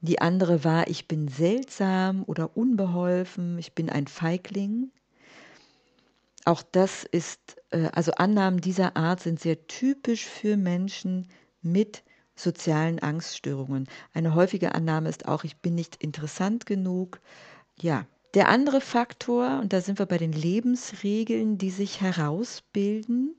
Die 0.01 0.21
andere 0.21 0.65
war, 0.65 0.89
ich 0.89 1.09
bin 1.09 1.29
seltsam 1.29 2.25
oder 2.27 2.57
unbeholfen, 2.57 3.59
ich 3.59 3.75
bin 3.75 3.89
ein 3.89 4.07
Feigling. 4.07 4.91
Auch 6.45 6.63
das 6.63 7.05
ist, 7.05 7.57
äh, 7.71 7.89
also 7.93 8.13
Annahmen 8.13 8.61
dieser 8.61 8.97
Art 8.97 9.21
sind 9.21 9.41
sehr 9.41 9.67
typisch 9.67 10.27
für 10.27 10.59
Menschen 10.59 11.29
mit 11.63 12.03
sozialen 12.37 12.99
Angststörungen. 13.01 13.89
Eine 14.15 14.35
häufige 14.35 14.75
Annahme 14.75 15.09
ist 15.09 15.27
auch, 15.27 15.45
ich 15.45 15.57
bin 15.57 15.75
nicht 15.75 15.97
interessant 15.97 16.67
genug. 16.67 17.21
Ja, 17.81 18.07
der 18.35 18.49
andere 18.49 18.81
Faktor, 18.81 19.61
und 19.61 19.73
da 19.73 19.81
sind 19.81 19.99
wir 19.99 20.07
bei 20.07 20.19
den 20.19 20.33
Lebensregeln, 20.33 21.59
die 21.59 21.71
sich 21.71 22.01
herausbilden, 22.01 23.35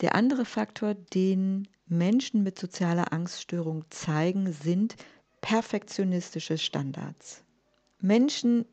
der 0.00 0.14
andere 0.14 0.44
Faktor, 0.44 0.94
den 0.94 1.68
Menschen 1.86 2.42
mit 2.42 2.58
sozialer 2.58 3.12
Angststörung 3.12 3.84
zeigen, 3.90 4.52
sind 4.52 4.96
perfektionistische 5.40 6.58
Standards. 6.58 7.42
Menschen 8.00 8.64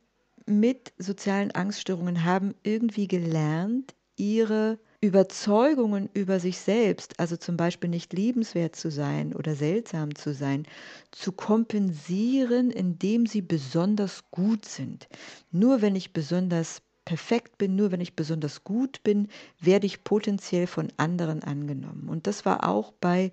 mit 0.46 0.94
sozialen 0.98 1.52
Angststörungen 1.52 2.24
haben 2.24 2.54
irgendwie 2.64 3.08
gelernt, 3.08 3.96
ihre 4.16 4.78
Überzeugungen 5.02 6.10
über 6.14 6.40
sich 6.40 6.58
selbst, 6.60 7.20
also 7.20 7.38
zum 7.38 7.58
Beispiel 7.58 7.90
nicht 7.90 8.14
liebenswert 8.14 8.76
zu 8.76 8.90
sein 8.90 9.34
oder 9.34 9.56
seltsam 9.56 10.16
zu 10.16 10.34
sein, 10.34 10.66
zu 11.12 11.32
kompensieren, 11.32 12.72
indem 12.72 13.26
sie 13.26 13.42
besonders 13.42 14.24
gut 14.32 14.66
sind. 14.66 15.08
Nur 15.52 15.82
wenn 15.82 15.96
ich 15.96 16.14
besonders 16.14 16.82
perfekt 17.04 17.58
bin, 17.58 17.76
nur 17.76 17.92
wenn 17.92 18.02
ich 18.02 18.16
besonders 18.16 18.64
gut 18.64 19.04
bin, 19.04 19.28
werde 19.60 19.86
ich 19.86 20.04
potenziell 20.04 20.66
von 20.66 20.92
anderen 20.98 21.44
angenommen. 21.44 22.10
Und 22.10 22.26
das 22.26 22.46
war 22.46 22.68
auch 22.68 22.92
bei 22.94 23.32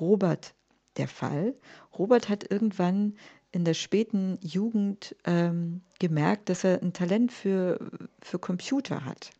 Robert 0.00 0.54
der 0.96 1.08
Fall. 1.08 1.54
Robert 1.96 2.28
hat 2.28 2.50
irgendwann 2.50 3.14
in 3.52 3.64
der 3.64 3.74
späten 3.74 4.38
Jugend 4.42 5.14
ähm, 5.24 5.82
gemerkt, 6.00 6.48
dass 6.48 6.64
er 6.64 6.82
ein 6.82 6.92
Talent 6.92 7.30
für, 7.30 7.78
für 8.20 8.40
Computer 8.40 9.04
hat 9.04 9.30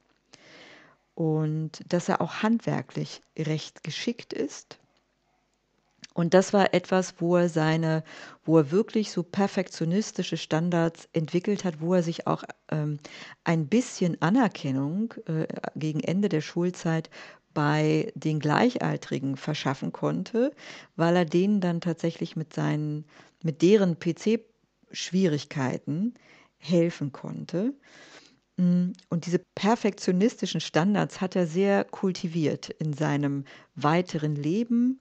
und 1.14 1.80
dass 1.92 2.08
er 2.08 2.20
auch 2.20 2.42
handwerklich 2.42 3.20
recht 3.38 3.84
geschickt 3.84 4.32
ist. 4.32 4.78
Und 6.12 6.32
das 6.32 6.52
war 6.52 6.74
etwas, 6.74 7.14
wo 7.18 7.36
er 7.36 7.48
seine, 7.48 8.04
wo 8.44 8.58
er 8.58 8.70
wirklich 8.70 9.10
so 9.10 9.24
perfektionistische 9.24 10.36
Standards 10.36 11.08
entwickelt 11.12 11.64
hat, 11.64 11.80
wo 11.80 11.94
er 11.94 12.04
sich 12.04 12.28
auch 12.28 12.44
ähm, 12.70 12.98
ein 13.42 13.66
bisschen 13.66 14.22
Anerkennung 14.22 15.14
äh, 15.26 15.48
gegen 15.74 15.98
Ende 16.00 16.28
der 16.28 16.40
Schulzeit 16.40 17.10
bei 17.52 18.12
den 18.14 18.38
Gleichaltrigen 18.38 19.36
verschaffen 19.36 19.92
konnte, 19.92 20.52
weil 20.94 21.16
er 21.16 21.24
denen 21.24 21.60
dann 21.60 21.80
tatsächlich 21.80 22.36
mit 22.36 22.54
seinen, 22.54 23.06
mit 23.42 23.60
deren 23.62 23.98
PC-Schwierigkeiten 23.98 26.14
helfen 26.58 27.10
konnte. 27.10 27.74
Mm, 28.56 28.92
und 29.08 29.26
diese 29.26 29.40
perfektionistischen 29.54 30.60
Standards 30.60 31.20
hat 31.20 31.36
er 31.36 31.46
sehr 31.46 31.84
kultiviert 31.84 32.70
in 32.70 32.92
seinem 32.92 33.44
weiteren 33.74 34.36
Leben. 34.36 35.00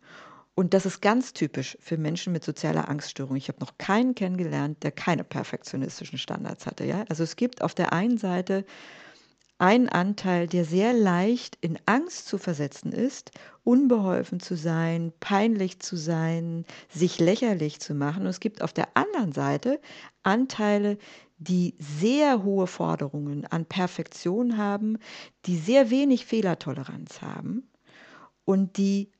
Und 0.55 0.73
das 0.73 0.85
ist 0.85 1.01
ganz 1.01 1.33
typisch 1.33 1.77
für 1.79 1.97
Menschen 1.97 2.31
mit 2.33 2.43
sozialer 2.43 2.87
Angststörung. 2.87 3.35
Ich 3.35 3.47
habe 3.47 3.59
noch 3.59 3.77
keinen 3.77 4.13
kennengelernt, 4.15 4.83
der 4.83 4.91
keine 4.91 5.23
perfektionistischen 5.23 6.19
Standards 6.19 6.65
hatte. 6.65 6.85
Ja? 6.85 7.05
Also 7.09 7.23
es 7.23 7.35
gibt 7.35 7.61
auf 7.63 7.73
der 7.73 7.91
einen 7.93 8.17
Seite 8.17 8.65
einen 9.57 9.87
Anteil, 9.89 10.47
der 10.47 10.65
sehr 10.65 10.93
leicht 10.93 11.57
in 11.61 11.79
Angst 11.85 12.27
zu 12.27 12.37
versetzen 12.37 12.91
ist, 12.91 13.31
unbeholfen 13.63 14.39
zu 14.39 14.55
sein, 14.55 15.13
peinlich 15.19 15.79
zu 15.79 15.95
sein, 15.95 16.65
sich 16.89 17.19
lächerlich 17.19 17.79
zu 17.79 17.93
machen. 17.95 18.23
Und 18.23 18.29
es 18.29 18.39
gibt 18.39 18.61
auf 18.61 18.73
der 18.73 18.89
anderen 18.95 19.31
Seite 19.31 19.79
Anteile, 20.23 20.97
die 21.37 21.75
sehr 21.79 22.43
hohe 22.43 22.67
Forderungen 22.67 23.45
an 23.45 23.65
Perfektion 23.65 24.57
haben, 24.57 24.97
die 25.45 25.57
sehr 25.57 25.89
wenig 25.89 26.25
Fehlertoleranz 26.25 27.21
haben 27.21 27.69
und 28.45 28.77
die 28.77 29.11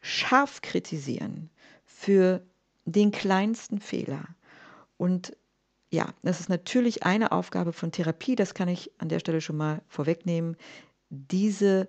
scharf 0.00 0.62
kritisieren 0.62 1.50
für 1.84 2.42
den 2.84 3.10
kleinsten 3.10 3.80
Fehler. 3.80 4.24
Und 4.96 5.36
ja, 5.90 6.12
das 6.22 6.40
ist 6.40 6.48
natürlich 6.48 7.04
eine 7.04 7.32
Aufgabe 7.32 7.72
von 7.72 7.92
Therapie, 7.92 8.36
das 8.36 8.54
kann 8.54 8.68
ich 8.68 8.90
an 8.98 9.08
der 9.08 9.20
Stelle 9.20 9.40
schon 9.40 9.56
mal 9.56 9.82
vorwegnehmen, 9.88 10.56
diese, 11.10 11.88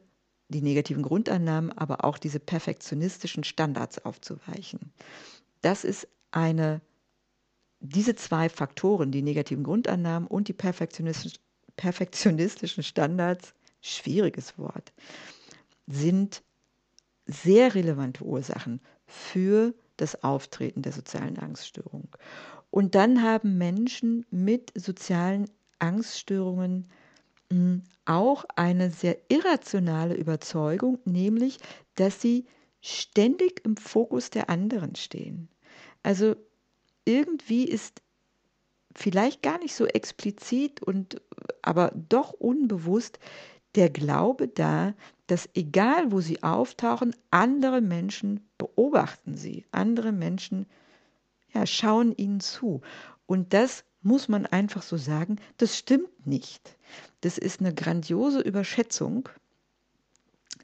die 0.49 0.61
negativen 0.61 1.03
Grundannahmen, 1.03 1.71
aber 1.71 2.03
auch 2.03 2.17
diese 2.17 2.39
perfektionistischen 2.39 3.43
Standards 3.43 4.03
aufzuweichen. 4.05 4.91
Das 5.61 5.83
ist 5.83 6.07
eine 6.31 6.81
diese 7.79 8.15
zwei 8.15 8.49
Faktoren, 8.49 9.11
die 9.11 9.21
negativen 9.21 9.63
Grundannahmen 9.63 10.27
und 10.27 10.47
die 10.47 10.53
perfektionistischen, 10.53 11.39
perfektionistischen 11.75 12.83
Standards, 12.83 13.53
schwieriges 13.81 14.57
Wort, 14.57 14.93
sind 15.85 16.43
sehr 17.25 17.75
relevante 17.75 18.23
Ursachen 18.23 18.81
für 19.05 19.73
das 19.97 20.23
Auftreten 20.23 20.81
der 20.81 20.91
sozialen 20.91 21.37
Angststörung. 21.37 22.09
Und 22.69 22.95
dann 22.95 23.21
haben 23.21 23.57
Menschen 23.57 24.25
mit 24.29 24.71
sozialen 24.75 25.49
Angststörungen 25.79 26.89
hm, 27.51 27.83
auch 28.05 28.45
eine 28.55 28.91
sehr 28.91 29.17
irrationale 29.29 30.15
Überzeugung, 30.15 30.99
nämlich, 31.05 31.59
dass 31.95 32.21
sie 32.21 32.45
ständig 32.81 33.63
im 33.65 33.77
Fokus 33.77 34.29
der 34.29 34.49
anderen 34.49 34.95
stehen. 34.95 35.49
Also 36.03 36.35
irgendwie 37.07 37.63
ist 37.63 38.01
vielleicht 38.93 39.41
gar 39.41 39.57
nicht 39.59 39.73
so 39.73 39.85
explizit 39.85 40.83
und 40.83 41.21
aber 41.61 41.91
doch 42.09 42.33
unbewusst 42.33 43.19
der 43.75 43.89
Glaube 43.89 44.47
da, 44.47 44.93
dass 45.27 45.49
egal 45.53 46.11
wo 46.11 46.19
sie 46.19 46.43
auftauchen, 46.43 47.15
andere 47.31 47.81
Menschen 47.81 48.49
beobachten 48.57 49.35
sie, 49.35 49.65
andere 49.71 50.11
Menschen 50.11 50.65
ja, 51.53 51.65
schauen 51.65 52.13
ihnen 52.15 52.39
zu. 52.39 52.81
Und 53.25 53.53
das 53.53 53.83
muss 54.01 54.27
man 54.27 54.45
einfach 54.45 54.81
so 54.81 54.97
sagen, 54.97 55.37
das 55.57 55.77
stimmt 55.77 56.25
nicht. 56.25 56.77
Das 57.21 57.37
ist 57.37 57.59
eine 57.59 57.73
grandiose 57.73 58.39
Überschätzung. 58.39 59.29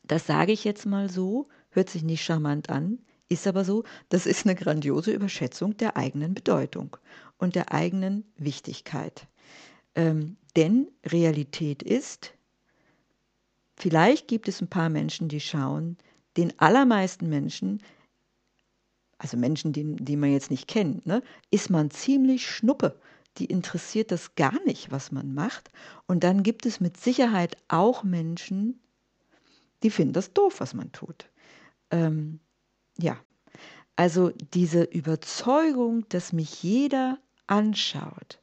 Das 0.03 0.25
sage 0.25 0.51
ich 0.51 0.63
jetzt 0.63 0.85
mal 0.85 1.09
so, 1.09 1.47
hört 1.69 1.89
sich 1.89 2.03
nicht 2.03 2.23
charmant 2.23 2.69
an, 2.69 3.00
ist 3.30 3.48
aber 3.48 3.65
so, 3.65 3.84
das 4.10 4.25
ist 4.25 4.46
eine 4.46 4.56
grandiose 4.56 5.12
Überschätzung 5.12 5.77
der 5.77 5.98
eigenen 5.98 6.34
Bedeutung 6.34 6.98
und 7.38 7.56
der 7.56 7.72
eigenen 7.72 8.25
Wichtigkeit. 8.38 9.27
Ähm, 9.96 10.38
denn 10.56 10.88
Realität 11.06 11.84
ist, 11.84 12.34
vielleicht 13.75 14.27
gibt 14.27 14.48
es 14.48 14.62
ein 14.62 14.70
paar 14.70 14.89
Menschen, 14.89 15.27
die 15.27 15.39
schauen, 15.39 15.98
den 16.38 16.58
allermeisten 16.60 17.30
Menschen, 17.30 17.82
also 19.18 19.38
Menschen, 19.38 19.72
die, 19.74 19.96
die 19.96 20.18
man 20.18 20.32
jetzt 20.32 20.51
nicht 20.51 20.68
kennt, 20.68 21.06
ne, 21.06 21.22
ist 21.50 21.70
man 21.70 21.92
ziemlich 21.92 22.48
schnuppe. 22.48 23.00
Die 23.38 23.46
interessiert 23.46 24.12
das 24.12 24.36
gar 24.36 24.62
nicht, 24.65 24.92
was 24.92 25.12
man 25.12 25.34
macht. 25.34 25.72
Und 26.06 26.24
dann 26.24 26.44
gibt 26.44 26.65
es 26.65 26.80
mit 26.80 26.98
Sicherheit 26.98 27.58
auch 27.68 28.03
Menschen, 28.03 28.80
die 29.82 29.89
finden 29.89 30.13
das 30.13 30.34
doof, 30.34 30.60
was 30.60 30.74
man 30.74 30.92
tut. 30.92 31.30
Ähm, 31.89 32.39
ja, 33.00 33.17
also 33.95 34.31
diese 34.53 34.83
Überzeugung, 34.83 36.07
dass 36.09 36.33
mich 36.33 36.63
jeder 36.63 37.19
anschaut, 37.47 38.39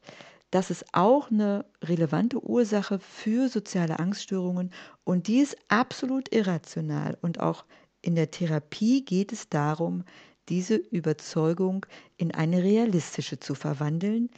das 0.51 0.71
ist 0.71 0.85
auch 0.93 1.31
eine 1.31 1.65
relevante 1.83 2.43
Ursache 2.43 2.99
für 2.99 3.49
soziale 3.49 3.99
Angststörungen 4.01 4.73
und 5.05 5.29
die 5.29 5.39
ist 5.39 5.57
absolut 5.69 6.33
irrational. 6.35 7.17
Und 7.23 7.39
auch 7.41 7.65
in 8.03 8.17
der 8.17 8.31
Therapie 8.33 9.05
geht 9.05 9.33
es 9.33 9.49
darum, 9.49 10.05
diese 10.49 10.75
Überzeugung 10.75 11.87
in 12.17 12.35
eine 12.35 12.63
realistische 12.65 13.39
zu 13.39 13.55
verwandeln, 13.55 14.31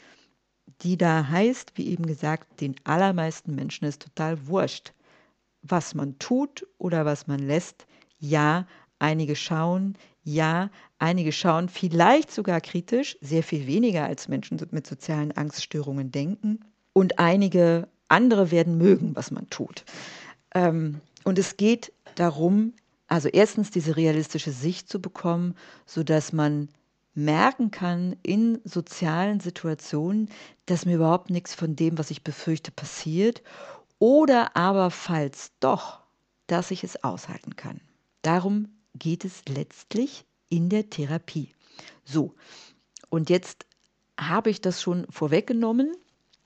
die 0.82 0.98
da 0.98 1.28
heißt, 1.28 1.72
wie 1.76 1.88
eben 1.88 2.06
gesagt, 2.06 2.60
den 2.60 2.74
allermeisten 2.84 3.54
Menschen 3.54 3.86
ist 3.86 4.02
total 4.02 4.46
wurscht, 4.46 4.92
was 5.62 5.94
man 5.94 6.18
tut 6.18 6.66
oder 6.78 7.04
was 7.04 7.26
man 7.26 7.40
lässt. 7.40 7.86
Ja, 8.18 8.66
einige 9.02 9.36
schauen, 9.36 9.98
ja, 10.24 10.70
einige 10.98 11.32
schauen 11.32 11.68
vielleicht 11.68 12.30
sogar 12.30 12.60
kritisch, 12.60 13.18
sehr 13.20 13.42
viel 13.42 13.66
weniger 13.66 14.04
als 14.04 14.28
Menschen 14.28 14.60
mit 14.70 14.86
sozialen 14.86 15.32
Angststörungen 15.32 16.12
denken. 16.12 16.60
Und 16.92 17.18
einige 17.18 17.88
andere 18.08 18.50
werden 18.50 18.78
mögen, 18.78 19.16
was 19.16 19.30
man 19.30 19.50
tut. 19.50 19.84
Ähm, 20.54 21.00
und 21.24 21.38
es 21.38 21.56
geht 21.56 21.92
darum, 22.14 22.74
also 23.08 23.28
erstens 23.28 23.70
diese 23.70 23.96
realistische 23.96 24.52
Sicht 24.52 24.88
zu 24.88 25.00
bekommen, 25.00 25.56
sodass 25.86 26.32
man 26.32 26.68
merken 27.14 27.70
kann 27.70 28.16
in 28.22 28.60
sozialen 28.64 29.40
Situationen, 29.40 30.30
dass 30.66 30.86
mir 30.86 30.96
überhaupt 30.96 31.30
nichts 31.30 31.54
von 31.54 31.74
dem, 31.74 31.98
was 31.98 32.10
ich 32.10 32.22
befürchte, 32.22 32.70
passiert. 32.70 33.42
Oder 33.98 34.56
aber 34.56 34.90
falls 34.90 35.52
doch, 35.60 36.00
dass 36.46 36.70
ich 36.70 36.84
es 36.84 37.02
aushalten 37.02 37.56
kann. 37.56 37.80
Darum 38.22 38.68
geht 38.94 39.24
es 39.24 39.42
letztlich 39.48 40.24
in 40.48 40.68
der 40.68 40.90
Therapie. 40.90 41.52
So, 42.04 42.34
und 43.08 43.30
jetzt 43.30 43.66
habe 44.18 44.50
ich 44.50 44.60
das 44.60 44.82
schon 44.82 45.06
vorweggenommen, 45.10 45.94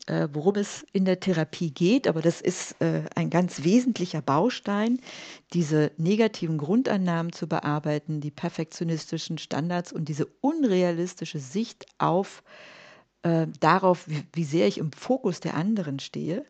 äh, 0.07 0.29
worum 0.33 0.55
es 0.57 0.87
in 0.93 1.05
der 1.05 1.21
Therapie 1.21 1.73
geht, 1.73 2.07
aber 2.07 2.23
das 2.23 2.41
ist 2.41 2.81
äh, 2.81 3.03
ein 3.15 3.31
ganz 3.31 3.65
wesentlicher 3.65 4.23
Baustein, 4.23 5.01
diese 5.53 5.91
negativen 5.97 6.59
Grundannahmen 6.59 7.33
zu 7.33 7.49
bearbeiten, 7.49 8.21
die 8.21 8.31
perfektionistischen 8.31 9.39
Standards 9.39 9.93
und 9.93 10.09
diese 10.09 10.27
unrealistische 10.41 11.41
Sicht 11.41 11.87
auf 11.99 12.43
äh, 13.23 13.49
darauf, 13.61 14.09
wie, 14.09 14.23
wie 14.33 14.45
sehr 14.45 14.69
ich 14.69 14.79
im 14.79 14.93
Fokus 14.93 15.41
der 15.41 15.55
anderen 15.55 15.99
stehe. 15.99 16.45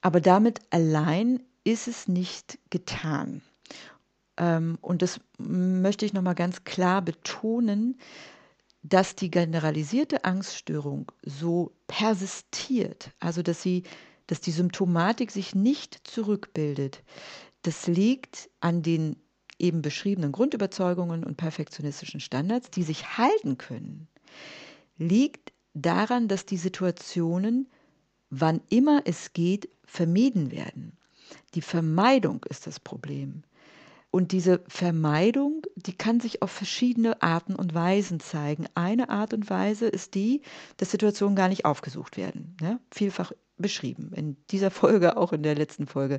Aber 0.00 0.20
damit 0.20 0.60
allein 0.70 1.42
ist 1.64 1.88
es 1.88 2.08
nicht 2.08 2.58
getan. 2.70 3.42
Ähm, 4.36 4.78
und 4.80 5.02
das 5.02 5.20
möchte 5.38 6.06
ich 6.06 6.12
nochmal 6.12 6.34
ganz 6.34 6.64
klar 6.64 7.02
betonen, 7.02 7.98
dass 8.82 9.16
die 9.16 9.30
generalisierte 9.30 10.24
Angststörung 10.24 11.10
so 11.24 11.72
persistiert, 11.86 13.10
also 13.18 13.42
dass 13.42 13.62
sie, 13.62 13.84
dass 14.26 14.40
die 14.40 14.50
Symptomatik 14.50 15.30
sich 15.30 15.54
nicht 15.54 16.06
zurückbildet. 16.06 17.02
Das 17.62 17.86
liegt 17.86 18.50
an 18.60 18.82
den 18.82 19.16
eben 19.58 19.80
beschriebenen 19.80 20.32
Grundüberzeugungen 20.32 21.24
und 21.24 21.36
perfektionistischen 21.36 22.20
Standards, 22.20 22.70
die 22.70 22.82
sich 22.82 23.16
halten 23.16 23.56
können, 23.56 24.08
liegt 24.98 25.52
daran, 25.72 26.28
dass 26.28 26.44
die 26.44 26.56
Situationen, 26.56 27.68
wann 28.28 28.60
immer 28.68 29.02
es 29.06 29.32
geht, 29.32 29.70
vermieden 29.84 30.50
werden. 30.50 30.98
Die 31.54 31.62
Vermeidung 31.62 32.44
ist 32.48 32.66
das 32.66 32.80
Problem. 32.80 33.44
Und 34.14 34.30
diese 34.30 34.62
Vermeidung, 34.68 35.62
die 35.74 35.92
kann 35.92 36.20
sich 36.20 36.40
auf 36.40 36.52
verschiedene 36.52 37.20
Arten 37.20 37.56
und 37.56 37.74
Weisen 37.74 38.20
zeigen. 38.20 38.66
Eine 38.76 39.08
Art 39.08 39.34
und 39.34 39.50
Weise 39.50 39.88
ist 39.88 40.14
die, 40.14 40.42
dass 40.76 40.92
Situationen 40.92 41.34
gar 41.34 41.48
nicht 41.48 41.64
aufgesucht 41.64 42.16
werden. 42.16 42.56
Ja? 42.62 42.78
Vielfach 42.92 43.32
beschrieben, 43.56 44.12
in 44.14 44.36
dieser 44.50 44.70
Folge, 44.70 45.16
auch 45.16 45.32
in 45.32 45.42
der 45.42 45.56
letzten 45.56 45.88
Folge. 45.88 46.18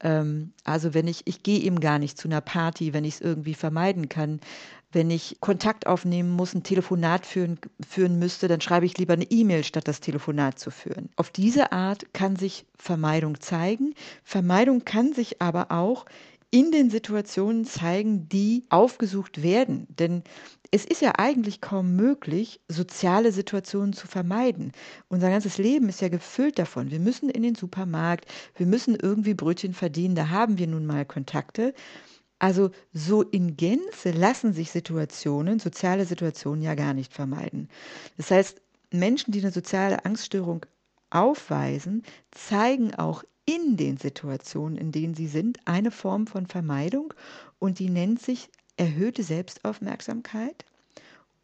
Ähm, 0.00 0.54
also 0.64 0.94
wenn 0.94 1.06
ich, 1.08 1.26
ich 1.26 1.42
gehe 1.42 1.60
eben 1.60 1.78
gar 1.80 1.98
nicht 1.98 2.16
zu 2.16 2.26
einer 2.26 2.40
Party, 2.40 2.94
wenn 2.94 3.04
ich 3.04 3.16
es 3.16 3.20
irgendwie 3.20 3.54
vermeiden 3.54 4.08
kann. 4.08 4.40
Wenn 4.90 5.10
ich 5.10 5.36
Kontakt 5.40 5.86
aufnehmen 5.86 6.30
muss, 6.30 6.54
ein 6.54 6.62
Telefonat 6.62 7.26
führen, 7.26 7.58
führen 7.86 8.18
müsste, 8.18 8.48
dann 8.48 8.62
schreibe 8.62 8.86
ich 8.86 8.96
lieber 8.96 9.12
eine 9.12 9.30
E-Mail, 9.30 9.62
statt 9.62 9.88
das 9.88 10.00
Telefonat 10.00 10.58
zu 10.58 10.70
führen. 10.70 11.10
Auf 11.16 11.28
diese 11.28 11.72
Art 11.72 12.14
kann 12.14 12.36
sich 12.36 12.64
Vermeidung 12.78 13.40
zeigen. 13.40 13.94
Vermeidung 14.24 14.86
kann 14.86 15.12
sich 15.12 15.42
aber 15.42 15.70
auch 15.70 16.06
in 16.50 16.70
den 16.70 16.90
Situationen 16.90 17.64
zeigen, 17.64 18.28
die 18.28 18.64
aufgesucht 18.70 19.42
werden. 19.42 19.86
Denn 19.98 20.22
es 20.70 20.84
ist 20.84 21.00
ja 21.00 21.12
eigentlich 21.18 21.60
kaum 21.60 21.96
möglich, 21.96 22.60
soziale 22.68 23.32
Situationen 23.32 23.92
zu 23.92 24.06
vermeiden. 24.06 24.72
Unser 25.08 25.30
ganzes 25.30 25.58
Leben 25.58 25.88
ist 25.88 26.00
ja 26.00 26.08
gefüllt 26.08 26.58
davon. 26.58 26.90
Wir 26.90 27.00
müssen 27.00 27.28
in 27.28 27.42
den 27.42 27.54
Supermarkt, 27.54 28.26
wir 28.56 28.66
müssen 28.66 28.96
irgendwie 28.96 29.34
Brötchen 29.34 29.74
verdienen, 29.74 30.14
da 30.14 30.30
haben 30.30 30.58
wir 30.58 30.66
nun 30.66 30.86
mal 30.86 31.04
Kontakte. 31.04 31.74
Also 32.38 32.70
so 32.92 33.22
in 33.22 33.56
Gänze 33.56 34.10
lassen 34.10 34.52
sich 34.52 34.70
Situationen, 34.70 35.58
soziale 35.58 36.04
Situationen 36.04 36.62
ja 36.62 36.74
gar 36.74 36.94
nicht 36.94 37.12
vermeiden. 37.12 37.68
Das 38.16 38.30
heißt, 38.30 38.60
Menschen, 38.92 39.32
die 39.32 39.40
eine 39.40 39.52
soziale 39.52 40.04
Angststörung 40.04 40.66
aufweisen, 41.10 42.02
zeigen 42.30 42.94
auch 42.94 43.24
in 43.46 43.76
den 43.76 43.96
Situationen, 43.96 44.76
in 44.76 44.92
denen 44.92 45.14
sie 45.14 45.28
sind, 45.28 45.58
eine 45.64 45.90
Form 45.90 46.26
von 46.26 46.46
Vermeidung 46.46 47.14
und 47.58 47.78
die 47.78 47.88
nennt 47.88 48.20
sich 48.20 48.50
erhöhte 48.76 49.22
Selbstaufmerksamkeit 49.22 50.64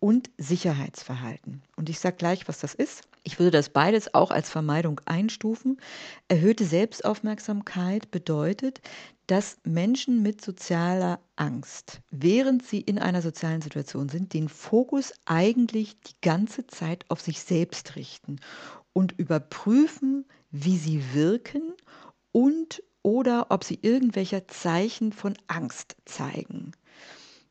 und 0.00 0.30
Sicherheitsverhalten. 0.36 1.62
Und 1.76 1.88
ich 1.88 2.00
sage 2.00 2.16
gleich, 2.16 2.48
was 2.48 2.58
das 2.58 2.74
ist. 2.74 3.04
Ich 3.22 3.38
würde 3.38 3.52
das 3.52 3.68
beides 3.68 4.14
auch 4.14 4.32
als 4.32 4.50
Vermeidung 4.50 5.00
einstufen. 5.04 5.80
Erhöhte 6.26 6.64
Selbstaufmerksamkeit 6.64 8.10
bedeutet, 8.10 8.80
dass 9.28 9.58
Menschen 9.62 10.20
mit 10.20 10.44
sozialer 10.44 11.20
Angst, 11.36 12.00
während 12.10 12.66
sie 12.66 12.80
in 12.80 12.98
einer 12.98 13.22
sozialen 13.22 13.62
Situation 13.62 14.08
sind, 14.08 14.34
den 14.34 14.48
Fokus 14.48 15.14
eigentlich 15.24 16.00
die 16.00 16.20
ganze 16.20 16.66
Zeit 16.66 17.04
auf 17.08 17.20
sich 17.20 17.40
selbst 17.40 17.94
richten 17.94 18.40
und 18.92 19.12
überprüfen, 19.18 20.26
wie 20.50 20.76
sie 20.76 21.14
wirken 21.14 21.74
und 22.32 22.82
oder 23.02 23.46
ob 23.50 23.64
sie 23.64 23.78
irgendwelche 23.82 24.46
Zeichen 24.46 25.12
von 25.12 25.34
Angst 25.48 25.96
zeigen. 26.04 26.72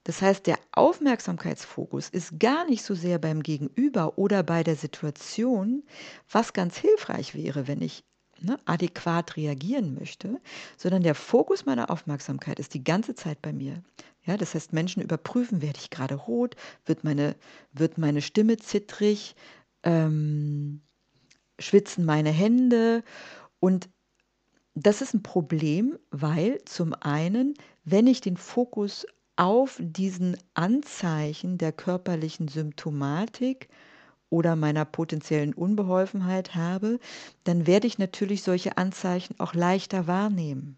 Das 0.03 0.21
heißt, 0.21 0.47
der 0.47 0.57
Aufmerksamkeitsfokus 0.71 2.09
ist 2.09 2.39
gar 2.39 2.65
nicht 2.65 2.83
so 2.83 2.95
sehr 2.95 3.19
beim 3.19 3.43
Gegenüber 3.43 4.17
oder 4.17 4.41
bei 4.41 4.63
der 4.63 4.75
Situation, 4.75 5.83
was 6.29 6.53
ganz 6.53 6.77
hilfreich 6.77 7.35
wäre, 7.35 7.67
wenn 7.67 7.81
ich 7.81 8.03
ne, 8.39 8.57
adäquat 8.65 9.37
reagieren 9.37 9.93
möchte, 9.93 10.41
sondern 10.77 11.03
der 11.03 11.13
Fokus 11.13 11.65
meiner 11.65 11.91
Aufmerksamkeit 11.91 12.59
ist 12.59 12.73
die 12.73 12.83
ganze 12.83 13.13
Zeit 13.13 13.41
bei 13.41 13.53
mir. 13.53 13.83
Ja, 14.23 14.37
das 14.37 14.55
heißt, 14.55 14.73
Menschen 14.73 15.03
überprüfen, 15.03 15.61
werde 15.61 15.79
ich 15.79 15.89
gerade 15.89 16.15
rot, 16.15 16.55
wird 16.85 17.03
meine, 17.03 17.35
wird 17.71 17.97
meine 17.97 18.21
Stimme 18.21 18.57
zittrig, 18.57 19.35
ähm, 19.83 20.81
schwitzen 21.59 22.05
meine 22.05 22.31
Hände 22.31 23.03
und 23.59 23.89
das 24.73 25.01
ist 25.01 25.13
ein 25.13 25.23
Problem, 25.23 25.99
weil 26.11 26.63
zum 26.65 26.93
einen, 26.93 27.55
wenn 27.83 28.07
ich 28.07 28.21
den 28.21 28.37
Fokus 28.37 29.05
auf 29.35 29.77
diesen 29.81 30.37
Anzeichen 30.53 31.57
der 31.57 31.71
körperlichen 31.71 32.47
Symptomatik 32.47 33.69
oder 34.29 34.55
meiner 34.55 34.85
potenziellen 34.85 35.53
Unbeholfenheit 35.53 36.55
habe, 36.55 36.99
dann 37.43 37.67
werde 37.67 37.87
ich 37.87 37.97
natürlich 37.97 38.43
solche 38.43 38.77
Anzeichen 38.77 39.39
auch 39.39 39.53
leichter 39.53 40.07
wahrnehmen. 40.07 40.77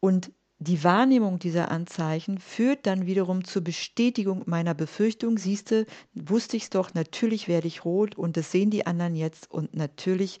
Und 0.00 0.32
die 0.62 0.84
Wahrnehmung 0.84 1.38
dieser 1.38 1.70
Anzeichen 1.70 2.38
führt 2.38 2.86
dann 2.86 3.06
wiederum 3.06 3.44
zur 3.44 3.64
Bestätigung 3.64 4.42
meiner 4.44 4.74
Befürchtung. 4.74 5.38
Siehste, 5.38 5.86
wusste 6.12 6.58
ich 6.58 6.64
es 6.64 6.70
doch, 6.70 6.92
natürlich 6.92 7.48
werde 7.48 7.66
ich 7.66 7.86
rot 7.86 8.14
und 8.14 8.36
das 8.36 8.52
sehen 8.52 8.70
die 8.70 8.86
anderen 8.86 9.16
jetzt 9.16 9.50
und 9.50 9.74
natürlich 9.74 10.38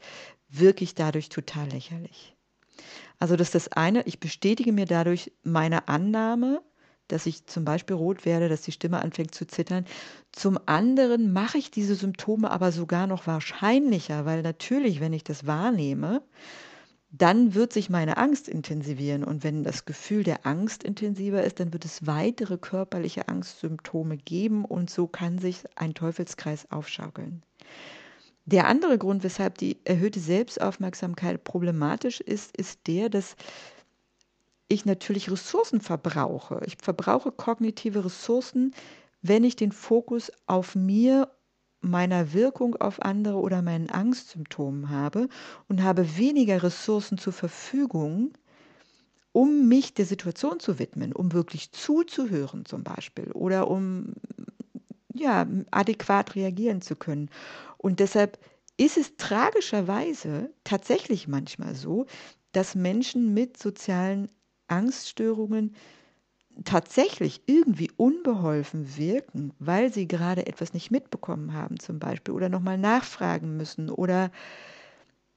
wirke 0.50 0.84
ich 0.84 0.94
dadurch 0.94 1.30
total 1.30 1.70
lächerlich. 1.70 2.36
Also 3.18 3.36
das 3.36 3.48
ist 3.48 3.54
das 3.54 3.68
eine, 3.72 4.02
ich 4.02 4.20
bestätige 4.20 4.72
mir 4.72 4.84
dadurch 4.84 5.32
meine 5.42 5.88
Annahme, 5.88 6.62
dass 7.08 7.24
ich 7.24 7.46
zum 7.46 7.64
Beispiel 7.64 7.96
rot 7.96 8.26
werde, 8.26 8.50
dass 8.50 8.60
die 8.60 8.72
Stimme 8.72 9.00
anfängt 9.00 9.34
zu 9.34 9.46
zittern. 9.46 9.86
Zum 10.32 10.58
anderen 10.66 11.32
mache 11.32 11.56
ich 11.56 11.70
diese 11.70 11.94
Symptome 11.94 12.50
aber 12.50 12.72
sogar 12.72 13.06
noch 13.06 13.26
wahrscheinlicher, 13.26 14.26
weil 14.26 14.42
natürlich, 14.42 15.00
wenn 15.00 15.14
ich 15.14 15.24
das 15.24 15.46
wahrnehme, 15.46 16.22
dann 17.12 17.54
wird 17.54 17.72
sich 17.72 17.90
meine 17.90 18.16
Angst 18.16 18.48
intensivieren. 18.48 19.24
Und 19.24 19.42
wenn 19.42 19.64
das 19.64 19.84
Gefühl 19.84 20.22
der 20.22 20.46
Angst 20.46 20.84
intensiver 20.84 21.42
ist, 21.42 21.58
dann 21.60 21.72
wird 21.72 21.84
es 21.84 22.06
weitere 22.06 22.56
körperliche 22.56 23.28
Angstsymptome 23.28 24.16
geben 24.16 24.64
und 24.64 24.90
so 24.90 25.06
kann 25.06 25.38
sich 25.38 25.64
ein 25.74 25.94
Teufelskreis 25.94 26.70
aufschaukeln. 26.70 27.42
Der 28.46 28.66
andere 28.66 28.98
Grund, 28.98 29.22
weshalb 29.22 29.58
die 29.58 29.78
erhöhte 29.84 30.20
Selbstaufmerksamkeit 30.20 31.44
problematisch 31.44 32.20
ist, 32.20 32.56
ist 32.56 32.86
der, 32.86 33.08
dass 33.08 33.36
ich 34.68 34.84
natürlich 34.84 35.30
Ressourcen 35.30 35.80
verbrauche. 35.80 36.62
Ich 36.64 36.76
verbrauche 36.80 37.32
kognitive 37.32 38.04
Ressourcen, 38.04 38.72
wenn 39.20 39.44
ich 39.44 39.56
den 39.56 39.72
Fokus 39.72 40.32
auf 40.46 40.74
mir, 40.74 41.28
meiner 41.80 42.32
Wirkung 42.32 42.76
auf 42.76 43.02
andere 43.02 43.38
oder 43.38 43.62
meinen 43.62 43.90
Angstsymptomen 43.90 44.90
habe 44.90 45.28
und 45.68 45.82
habe 45.82 46.16
weniger 46.16 46.62
Ressourcen 46.62 47.18
zur 47.18 47.32
Verfügung, 47.32 48.32
um 49.32 49.68
mich 49.68 49.94
der 49.94 50.06
Situation 50.06 50.60
zu 50.60 50.78
widmen, 50.78 51.12
um 51.12 51.32
wirklich 51.32 51.72
zuzuhören 51.72 52.64
zum 52.64 52.82
Beispiel 52.82 53.30
oder 53.32 53.68
um 53.68 54.14
ja, 55.14 55.46
adäquat 55.70 56.34
reagieren 56.34 56.82
zu 56.82 56.96
können. 56.96 57.30
Und 57.78 58.00
deshalb 58.00 58.38
ist 58.76 58.96
es 58.96 59.16
tragischerweise 59.16 60.50
tatsächlich 60.64 61.28
manchmal 61.28 61.74
so, 61.74 62.06
dass 62.52 62.74
Menschen 62.74 63.34
mit 63.34 63.56
sozialen 63.56 64.28
Angststörungen 64.68 65.74
tatsächlich 66.64 67.42
irgendwie 67.46 67.90
unbeholfen 67.96 68.96
wirken, 68.96 69.52
weil 69.58 69.92
sie 69.92 70.06
gerade 70.06 70.46
etwas 70.46 70.74
nicht 70.74 70.90
mitbekommen 70.90 71.52
haben 71.52 71.78
zum 71.78 71.98
Beispiel 71.98 72.34
oder 72.34 72.48
nochmal 72.48 72.78
nachfragen 72.78 73.56
müssen 73.56 73.90
oder 73.90 74.30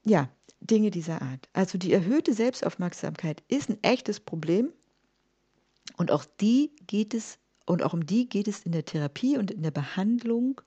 ja, 0.06 0.30
Dinge 0.60 0.92
dieser 0.92 1.22
Art. 1.22 1.50
Also 1.54 1.78
die 1.78 1.94
erhöhte 1.94 2.34
Selbstaufmerksamkeit 2.34 3.44
ist 3.48 3.70
ein 3.70 3.82
echtes 3.84 4.20
Problem 4.20 4.72
und 5.98 6.12
auch 6.12 6.26
die 6.40 6.72
geht 6.88 7.14
es 7.14 7.38
und 7.66 7.84
auch 7.84 7.94
um 7.94 8.06
die 8.06 8.28
geht 8.28 8.48
es 8.48 8.62
in 8.62 8.72
der 8.74 8.86
Therapie 8.86 9.38
und 9.38 9.52
in 9.52 9.64
der 9.64 9.72
Behandlung, 9.72 10.62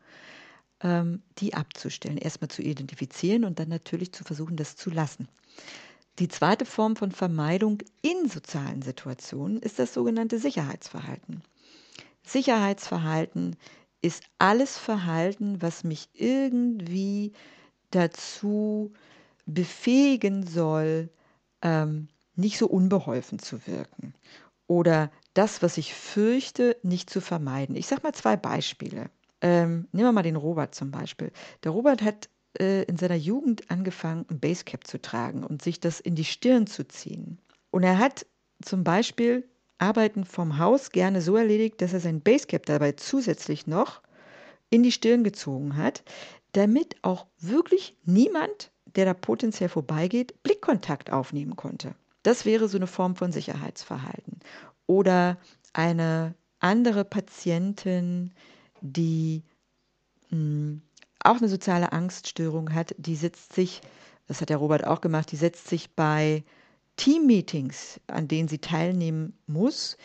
ähm, 0.81 1.23
die 1.39 1.55
abzustellen, 1.55 2.19
erstmal 2.19 2.49
zu 2.49 2.63
identifizieren 2.63 3.45
und 3.45 3.59
dann 3.59 3.69
natürlich 3.69 4.13
zu 4.13 4.25
versuchen, 4.25 4.57
das 4.57 4.77
zu 4.77 4.91
lassen. 4.91 5.29
Die 6.19 6.29
zweite 6.29 6.65
Form 6.65 6.97
von 6.97 7.13
Vermeidung 7.13 7.79
in 8.03 8.29
sozialen 8.29 8.83
Situationen 8.83 9.61
ist 9.61 9.79
das 9.79 9.93
sogenannte 9.93 10.39
Sicherheitsverhalten. 10.39 11.43
Sicherheitsverhalten 12.23 13.57
ist 14.01 14.23
alles 14.39 14.79
Verhalten, 14.79 15.61
was 15.61 15.85
mich 15.85 16.09
irgendwie 16.15 17.33
dazu 17.91 18.93
befähigen 19.47 20.47
soll, 20.47 21.11
ähm, 21.63 22.09
nicht 22.35 22.59
so 22.59 22.67
unbeholfen 22.67 23.39
zu 23.39 23.67
wirken 23.67 24.15
oder 24.67 25.11
das, 25.35 25.63
was 25.63 25.79
ich 25.79 25.95
fürchte, 25.95 26.77
nicht 26.83 27.11
zu 27.11 27.21
vermeiden. 27.21 27.77
Ich 27.77 27.87
sage 27.87 28.03
mal 28.03 28.15
zwei 28.15 28.37
Beispiele. 28.37 29.11
Ähm, 29.41 29.87
nehmen 29.93 30.09
wir 30.09 30.13
mal 30.13 30.23
den 30.23 30.37
Robert 30.37 30.75
zum 30.75 30.91
Beispiel. 30.91 31.31
Der 31.63 31.73
Robert 31.73 32.03
hat 32.03 32.29
äh, 32.61 32.83
in 32.85 32.97
seiner 32.97 33.17
Jugend 33.17 33.71
angefangen, 33.71 34.27
ein 34.31 34.41
Basecap 34.41 34.87
zu 34.87 35.01
tragen 35.01 35.45
und 35.45 35.63
sich 35.63 35.81
das 35.81 36.01
in 36.01 36.15
die 36.15 36.25
Stirn 36.25 36.67
zu 36.67 36.87
ziehen. 36.87 37.39
Und 37.71 37.83
er 37.83 37.99
hat 37.99 38.27
zum 38.63 38.85
Beispiel 38.85 39.45
Arbeiten 39.79 40.25
vom 40.25 40.59
Haus 40.59 40.91
gerne 40.91 41.21
so 41.21 41.37
erledigt, 41.37 41.83
dass 41.83 41.93
er 41.93 42.01
sein 42.01 42.21
Basecap 42.21 42.65
dabei 42.67 42.93
zusätzlich 42.93 43.67
noch 43.67 44.01
in 44.71 44.83
die 44.83 44.93
Stirn 44.93 45.23
gezogen 45.25 45.77
hat, 45.77 46.03
damit 46.53 46.97
auch 47.03 47.27
wirklich 47.39 47.97
niemand, 48.05 48.71
der 48.87 49.05
da 49.05 49.15
potenziell 49.15 49.69
vorbeigeht, 49.69 50.43
Blickkontakt 50.43 51.13
aufnehmen 51.13 51.57
konnte. 51.57 51.95
Das 52.23 52.45
wäre 52.45 52.69
so 52.69 52.79
eine 52.79 52.87
Form 52.87 53.15
von 53.15 53.31
Sicherheitsverhalten. 53.31 54.41
Oder 54.87 55.37
eine 55.73 56.35
andere 56.59 57.05
Patientin, 57.05 58.33
die 58.81 59.43
mh, 60.31 60.37
hm, 60.39 60.83
auch 61.27 61.39
eine 61.39 61.49
soziale 61.49 61.93
Angststörung 61.93 62.73
hat, 62.75 62.95
die 62.99 63.17
setzt 63.17 63.53
sich, 63.53 63.81
das 64.27 64.41
hat 64.41 64.51
der 64.51 64.57
Robert 64.57 64.87
auch 64.87 65.01
gemacht, 65.01 65.31
die 65.33 65.37
setzt 65.37 65.69
sich 65.69 65.95
bei 65.95 66.45
Teammeetings, 66.97 68.01
an 68.07 68.29
denen 68.29 68.49
sie 68.49 68.59
teilnehmen 68.59 69.39
muss, 69.47 69.97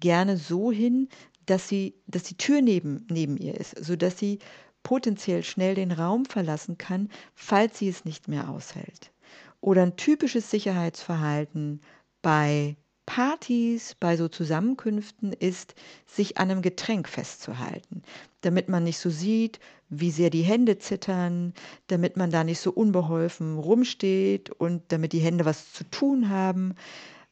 gerne 0.00 0.36
so 0.36 0.72
hin, 0.72 1.08
dass 1.46 1.68
sie, 1.68 1.94
dass 2.06 2.24
die 2.24 2.36
Tür 2.36 2.62
neben, 2.62 3.06
neben 3.10 3.36
ihr 3.36 3.54
ist, 3.54 3.82
sodass 3.84 4.18
sie 4.18 4.38
potenziell 4.82 5.42
schnell 5.42 5.74
den 5.74 5.92
Raum 5.92 6.24
verlassen 6.24 6.78
kann, 6.78 7.08
falls 7.34 7.78
sie 7.78 7.88
es 7.88 8.04
nicht 8.04 8.28
mehr 8.28 8.48
aushält. 8.48 9.12
Oder 9.60 9.82
ein 9.82 9.96
typisches 9.96 10.50
Sicherheitsverhalten 10.50 11.80
bei 12.22 12.76
Partys, 13.08 13.96
bei 13.98 14.18
so 14.18 14.28
Zusammenkünften 14.28 15.32
ist, 15.32 15.74
sich 16.04 16.36
an 16.36 16.50
einem 16.50 16.60
Getränk 16.60 17.08
festzuhalten, 17.08 18.02
damit 18.42 18.68
man 18.68 18.84
nicht 18.84 18.98
so 18.98 19.08
sieht, 19.08 19.60
wie 19.88 20.10
sehr 20.10 20.28
die 20.28 20.42
Hände 20.42 20.78
zittern, 20.78 21.54
damit 21.86 22.18
man 22.18 22.30
da 22.30 22.44
nicht 22.44 22.60
so 22.60 22.70
unbeholfen 22.70 23.58
rumsteht 23.58 24.50
und 24.50 24.82
damit 24.88 25.14
die 25.14 25.20
Hände 25.20 25.46
was 25.46 25.72
zu 25.72 25.84
tun 25.84 26.28
haben 26.28 26.74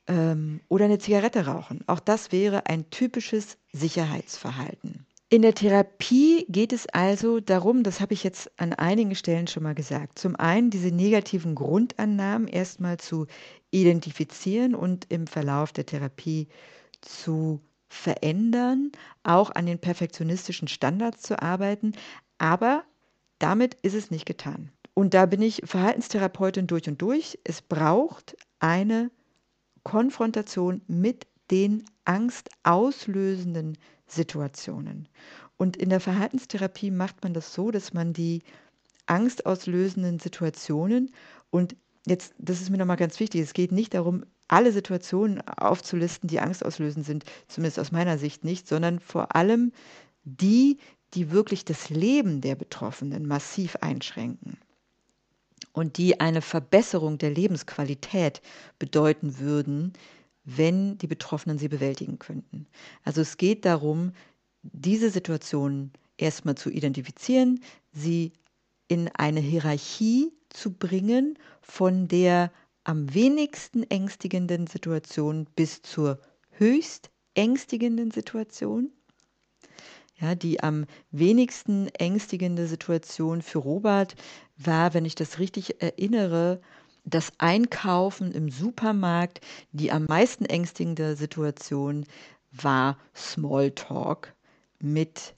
ähm, 0.07 0.62
oder 0.69 0.87
eine 0.87 0.99
Zigarette 0.99 1.45
rauchen. 1.45 1.85
Auch 1.87 2.01
das 2.01 2.33
wäre 2.33 2.65
ein 2.65 2.89
typisches 2.89 3.59
Sicherheitsverhalten. 3.75 5.05
In 5.29 5.43
der 5.43 5.55
Therapie 5.55 6.47
geht 6.49 6.73
es 6.73 6.87
also 6.89 7.41
darum, 7.41 7.83
das 7.83 8.01
habe 8.01 8.15
ich 8.15 8.23
jetzt 8.23 8.49
an 8.61 8.73
einigen 8.73 9.17
Stellen 9.17 9.49
schon 9.49 9.65
mal 9.65 9.75
gesagt, 9.75 10.21
zum 10.21 10.37
einen 10.37 10.71
diese 10.71 10.93
negativen 10.93 11.57
Grundannahmen 11.57 12.47
erstmal 12.47 12.99
zu 12.99 13.27
identifizieren 13.73 14.77
und 14.77 15.07
im 15.11 15.27
Verlauf 15.27 15.73
der 15.73 15.85
Therapie 15.85 16.47
zu 17.01 17.61
verändern, 17.89 18.93
auch 19.25 19.51
an 19.51 19.67
den 19.67 19.81
perfektionistischen 19.81 20.69
Standards 20.69 21.23
zu 21.23 21.43
arbeiten, 21.43 21.93
aber 22.39 22.85
damit 23.41 23.75
ist 23.83 23.95
es 23.95 24.12
nicht 24.12 24.27
getan. 24.27 24.71
Und 24.95 25.12
da 25.12 25.27
bin 25.27 25.43
ich 25.43 25.61
Verhaltenstherapeutin 25.65 26.69
durch 26.69 26.89
und 26.89 27.03
durch. 27.03 27.39
Es 27.43 27.62
braucht 27.62 28.37
eine 28.61 29.11
Konfrontation 29.83 30.83
mit 30.87 31.27
den 31.51 31.85
angstauslösenden 32.05 33.77
Situationen. 34.07 35.09
Und 35.57 35.77
in 35.77 35.88
der 35.90 36.01
Verhaltenstherapie 36.01 36.90
macht 36.90 37.23
man 37.23 37.35
das 37.35 37.55
so, 37.55 37.71
dass 37.71 37.92
man 37.92 38.12
die 38.12 38.42
angstauslösenden 39.07 40.19
Situationen 40.19 41.12
und 41.51 41.77
jetzt, 42.07 42.35
das 42.38 42.61
ist 42.61 42.71
mir 42.71 42.79
nochmal 42.79 42.97
ganz 42.97 43.19
wichtig, 43.21 43.40
es 43.40 43.53
geht 43.53 43.73
nicht 43.73 43.95
darum, 43.95 44.25
alle 44.49 44.73
Situationen 44.73 45.40
aufzulisten, 45.40 46.29
die 46.29 46.40
angstauslösend 46.40 47.05
sind, 47.05 47.25
zumindest 47.49 47.79
aus 47.81 47.92
meiner 47.92 48.19
Sicht 48.19 48.45
nicht, 48.45 48.69
sondern 48.69 49.01
vor 49.01 49.35
allem 49.35 49.73
die, 50.25 50.79
die 51.14 51.31
wirklich 51.31 51.64
das 51.64 51.90
Leben 51.90 52.40
der 52.40 52.55
Betroffenen 52.55 53.27
massiv 53.27 53.77
einschränken 53.77 54.59
und 55.73 55.99
die 55.99 56.21
eine 56.21 56.42
Verbesserung 56.42 57.19
der 57.19 57.31
Lebensqualität 57.31 58.40
bedeuten 58.79 59.38
würden, 59.38 59.92
wenn 60.46 60.96
die 60.96 61.09
Betroffenen 61.09 61.59
sie 61.59 61.68
bewältigen 61.68 62.18
könnten. 62.18 62.66
Also 63.04 63.20
es 63.20 63.37
geht 63.37 63.64
darum, 63.64 64.12
diese 64.62 65.11
Situationen 65.11 65.92
erstmal 66.16 66.54
zu 66.54 66.70
identifizieren, 66.70 67.61
sie 67.92 68.32
in 68.88 69.11
eine 69.14 69.40
Hierarchie 69.40 70.32
zu 70.48 70.72
bringen 70.72 71.38
von 71.61 72.09
der 72.09 72.52
am 72.85 73.12
wenigsten 73.12 73.82
ängstigenden 73.90 74.68
Situation 74.68 75.46
bis 75.56 75.82
zur 75.82 76.20
höchst 76.52 77.11
ängstigenden 77.35 78.12
Situation. 78.12 78.92
Ja, 80.18 80.35
die 80.35 80.62
am 80.62 80.87
wenigsten 81.11 81.88
ängstigende 81.88 82.66
Situation 82.68 83.42
für 83.42 83.59
Robert 83.59 84.14
war, 84.56 84.94
wenn 84.94 85.04
ich 85.04 85.14
das 85.14 85.38
richtig 85.38 85.82
erinnere, 85.82 86.62
das 87.07 87.33
Einkaufen 87.38 88.33
im 88.33 88.51
Supermarkt, 88.51 89.40
die 89.73 89.92
am 89.92 90.05
meisten 90.05 90.45
ängstigende 90.45 91.16
Situation 91.16 92.05
war 92.51 92.99
Smalltalk 93.14 94.35
mit 94.81 95.35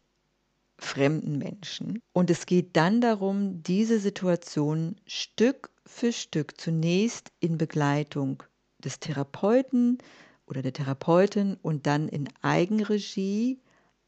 fremden 0.78 1.38
Menschen. 1.38 2.00
Und 2.12 2.31
es 2.31 2.46
geht 2.46 2.76
dann 2.76 3.00
darum, 3.00 3.62
diese 3.62 4.00
Situation 4.00 4.96
Stück 5.07 5.70
für 5.85 6.12
Stück 6.12 6.61
zunächst 6.61 7.33
in 7.40 7.59
Begleitung 7.59 8.42
des 8.78 8.98
Therapeuten 9.00 9.98
oder 10.46 10.62
der 10.62 10.72
Therapeutin 10.72 11.57
und 11.61 11.87
dann 11.87 12.09
in 12.09 12.28
Eigenregie 12.42 13.61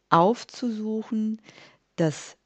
aufzusuchen, 0.08 1.40
das 1.96 2.36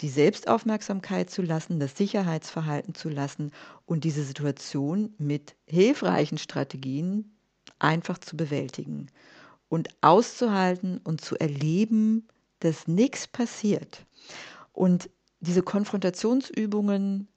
die 0.00 0.08
Selbstaufmerksamkeit 0.08 1.30
zu 1.30 1.42
lassen, 1.42 1.78
das 1.80 1.96
Sicherheitsverhalten 1.96 2.94
zu 2.94 3.08
lassen 3.08 3.52
und 3.86 4.04
diese 4.04 4.24
Situation 4.24 5.14
mit 5.18 5.56
hilfreichen 5.66 6.38
Strategien 6.38 7.36
einfach 7.78 8.18
zu 8.18 8.36
bewältigen 8.36 9.08
und 9.68 9.88
auszuhalten 10.00 10.98
und 10.98 11.20
zu 11.20 11.36
erleben, 11.36 12.28
dass 12.60 12.88
nichts 12.88 13.26
passiert. 13.26 14.06
Und 14.72 15.10
diese 15.40 15.62
Konfrontationsübungen, 15.62 17.28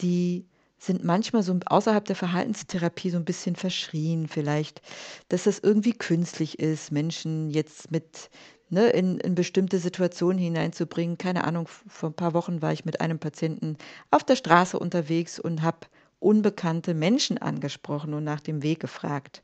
die 0.00 0.46
sind 0.78 1.04
manchmal 1.04 1.42
so 1.42 1.58
außerhalb 1.66 2.04
der 2.04 2.16
Verhaltenstherapie 2.16 3.10
so 3.10 3.18
ein 3.18 3.24
bisschen 3.24 3.54
verschrien, 3.54 4.28
vielleicht, 4.28 4.80
dass 5.28 5.44
das 5.44 5.58
irgendwie 5.58 5.92
künstlich 5.92 6.58
ist, 6.58 6.90
Menschen 6.90 7.50
jetzt 7.50 7.90
mit 7.90 8.30
ne, 8.70 8.88
in, 8.90 9.18
in 9.18 9.34
bestimmte 9.34 9.78
Situationen 9.78 10.38
hineinzubringen. 10.38 11.18
Keine 11.18 11.44
Ahnung, 11.44 11.68
vor 11.68 12.10
ein 12.10 12.14
paar 12.14 12.34
Wochen 12.34 12.62
war 12.62 12.72
ich 12.72 12.84
mit 12.84 13.00
einem 13.00 13.18
Patienten 13.18 13.76
auf 14.10 14.24
der 14.24 14.36
Straße 14.36 14.78
unterwegs 14.78 15.38
und 15.38 15.62
habe 15.62 15.86
unbekannte 16.18 16.94
Menschen 16.94 17.38
angesprochen 17.38 18.14
und 18.14 18.24
nach 18.24 18.40
dem 18.40 18.62
Weg 18.62 18.80
gefragt. 18.80 19.42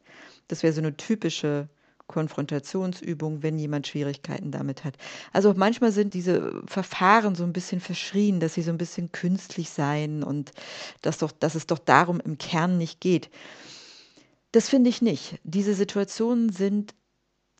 Das 0.48 0.62
wäre 0.62 0.72
so 0.72 0.80
eine 0.80 0.96
typische 0.96 1.68
Konfrontationsübung, 2.06 3.42
wenn 3.42 3.58
jemand 3.58 3.88
Schwierigkeiten 3.88 4.52
damit 4.52 4.84
hat. 4.84 4.94
Also 5.32 5.52
manchmal 5.56 5.90
sind 5.90 6.14
diese 6.14 6.62
Verfahren 6.66 7.34
so 7.34 7.42
ein 7.42 7.52
bisschen 7.52 7.80
verschrien, 7.80 8.38
dass 8.38 8.54
sie 8.54 8.62
so 8.62 8.70
ein 8.70 8.78
bisschen 8.78 9.10
künstlich 9.10 9.70
seien 9.70 10.22
und 10.22 10.52
dass, 11.02 11.18
doch, 11.18 11.32
dass 11.32 11.56
es 11.56 11.66
doch 11.66 11.80
darum 11.80 12.20
im 12.20 12.38
Kern 12.38 12.78
nicht 12.78 13.00
geht. 13.00 13.30
Das 14.52 14.68
finde 14.68 14.88
ich 14.88 15.02
nicht. 15.02 15.38
Diese 15.42 15.74
Situationen 15.74 16.50
sind 16.50 16.94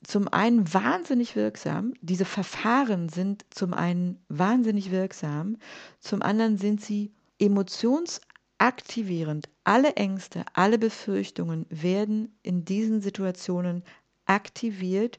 zum 0.07 0.29
einen 0.29 0.73
wahnsinnig 0.73 1.35
wirksam, 1.35 1.95
diese 2.01 2.25
Verfahren 2.25 3.09
sind 3.09 3.45
zum 3.51 3.75
einen 3.75 4.21
wahnsinnig 4.29 4.93
wirksam, 4.93 5.57
zum 5.99 6.23
anderen 6.23 6.59
sind 6.59 6.81
sie 6.81 7.11
emotionsaktivierend. 7.41 9.49
Alle 9.65 9.97
Ängste, 9.97 10.45
alle 10.53 10.79
Befürchtungen 10.79 11.67
werden 11.71 12.39
in 12.45 12.65
diesen 12.65 13.01
Situationen 13.01 13.83
aktiviert 14.27 15.19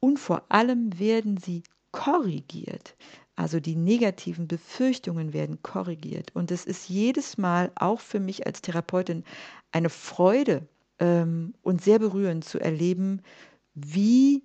und 0.00 0.18
vor 0.18 0.42
allem 0.48 0.98
werden 0.98 1.36
sie 1.36 1.62
korrigiert. 1.92 2.96
Also 3.36 3.60
die 3.60 3.76
negativen 3.76 4.48
Befürchtungen 4.48 5.34
werden 5.34 5.62
korrigiert. 5.62 6.34
Und 6.34 6.50
es 6.50 6.64
ist 6.64 6.88
jedes 6.88 7.38
Mal 7.38 7.70
auch 7.76 8.00
für 8.00 8.18
mich 8.18 8.44
als 8.44 8.60
Therapeutin 8.60 9.22
eine 9.70 9.90
Freude 9.90 10.66
ähm, 10.98 11.54
und 11.62 11.80
sehr 11.80 12.00
berührend 12.00 12.44
zu 12.44 12.58
erleben, 12.58 13.22
wie 13.76 14.42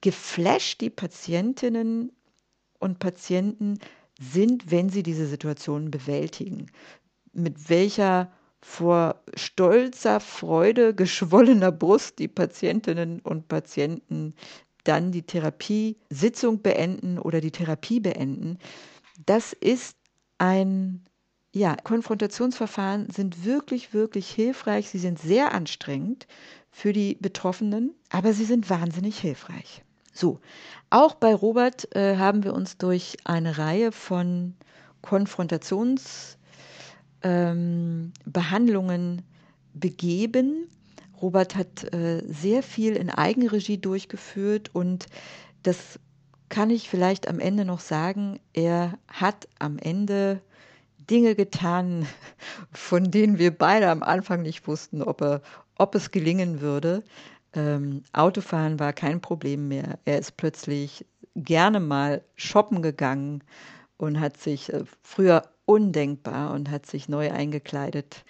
geflasht 0.00 0.80
die 0.82 0.90
Patientinnen 0.90 2.12
und 2.78 2.98
Patienten 2.98 3.78
sind, 4.20 4.70
wenn 4.70 4.90
sie 4.90 5.02
diese 5.02 5.26
Situationen 5.26 5.90
bewältigen. 5.90 6.66
Mit 7.32 7.68
welcher 7.70 8.30
vor 8.60 9.22
stolzer 9.34 10.20
Freude 10.20 10.94
geschwollener 10.94 11.72
Brust 11.72 12.18
die 12.18 12.28
Patientinnen 12.28 13.20
und 13.20 13.48
Patienten 13.48 14.34
dann 14.84 15.10
die 15.12 15.22
Therapiesitzung 15.22 16.60
beenden 16.62 17.18
oder 17.18 17.40
die 17.40 17.50
Therapie 17.50 18.00
beenden. 18.00 18.58
Das 19.24 19.54
ist 19.54 19.96
ein 20.38 21.04
ja, 21.52 21.76
Konfrontationsverfahren 21.76 23.10
sind 23.10 23.44
wirklich, 23.44 23.92
wirklich 23.92 24.30
hilfreich. 24.30 24.90
Sie 24.90 24.98
sind 24.98 25.18
sehr 25.18 25.52
anstrengend 25.52 26.26
für 26.70 26.92
die 26.92 27.16
Betroffenen, 27.20 27.94
aber 28.10 28.32
sie 28.32 28.44
sind 28.44 28.70
wahnsinnig 28.70 29.18
hilfreich. 29.18 29.82
So, 30.12 30.40
auch 30.90 31.14
bei 31.14 31.34
Robert 31.34 31.94
äh, 31.94 32.16
haben 32.16 32.44
wir 32.44 32.54
uns 32.54 32.78
durch 32.78 33.16
eine 33.24 33.58
Reihe 33.58 33.90
von 33.92 34.54
Konfrontations 35.02 36.36
ähm, 37.22 38.12
begeben. 39.72 40.68
Robert 41.20 41.54
hat 41.56 41.92
äh, 41.92 42.22
sehr 42.26 42.62
viel 42.62 42.96
in 42.96 43.10
Eigenregie 43.10 43.78
durchgeführt 43.78 44.70
und 44.72 45.06
das 45.62 45.98
kann 46.48 46.70
ich 46.70 46.88
vielleicht 46.88 47.28
am 47.28 47.38
Ende 47.38 47.64
noch 47.64 47.80
sagen. 47.80 48.40
Er 48.52 48.98
hat 49.08 49.48
am 49.58 49.78
Ende 49.78 50.40
Dinge 51.10 51.34
getan, 51.34 52.06
von 52.72 53.10
denen 53.10 53.38
wir 53.38 53.50
beide 53.50 53.90
am 53.90 54.02
Anfang 54.02 54.42
nicht 54.42 54.66
wussten, 54.66 55.02
ob, 55.02 55.20
er, 55.20 55.42
ob 55.76 55.94
es 55.94 56.10
gelingen 56.10 56.60
würde. 56.60 57.02
Ähm, 57.52 58.04
Autofahren 58.12 58.78
war 58.78 58.92
kein 58.92 59.20
Problem 59.20 59.68
mehr. 59.68 59.98
Er 60.04 60.18
ist 60.18 60.36
plötzlich 60.36 61.04
gerne 61.34 61.80
mal 61.80 62.22
shoppen 62.36 62.80
gegangen 62.82 63.42
und 63.96 64.20
hat 64.20 64.36
sich 64.36 64.72
äh, 64.72 64.84
früher 65.02 65.42
undenkbar 65.64 66.52
und 66.52 66.70
hat 66.70 66.86
sich 66.86 67.08
neu 67.08 67.30
eingekleidet. 67.30 68.24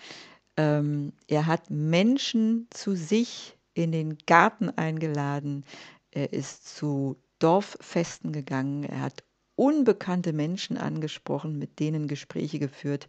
Ähm, 0.57 1.13
er 1.29 1.47
hat 1.47 1.71
Menschen 1.71 2.67
zu 2.71 2.95
sich 2.97 3.57
in 3.75 3.93
den 3.93 4.19
Garten 4.27 4.71
eingeladen. 4.71 5.65
Er 6.11 6.33
ist 6.33 6.77
zu 6.77 7.17
Dorffesten 7.39 8.33
gegangen. 8.33 8.85
Er 8.85 9.01
hat 9.01 9.23
unbekannte 9.61 10.33
Menschen 10.33 10.79
angesprochen, 10.79 11.59
mit 11.59 11.81
denen 11.81 12.09
Gespräche 12.09 12.59
geführt. 12.59 13.09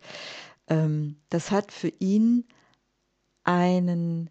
Ähm, 0.67 1.15
das 1.29 1.49
hat 1.49 1.71
für 1.71 1.87
ihn 1.99 2.45
einen, 3.45 4.29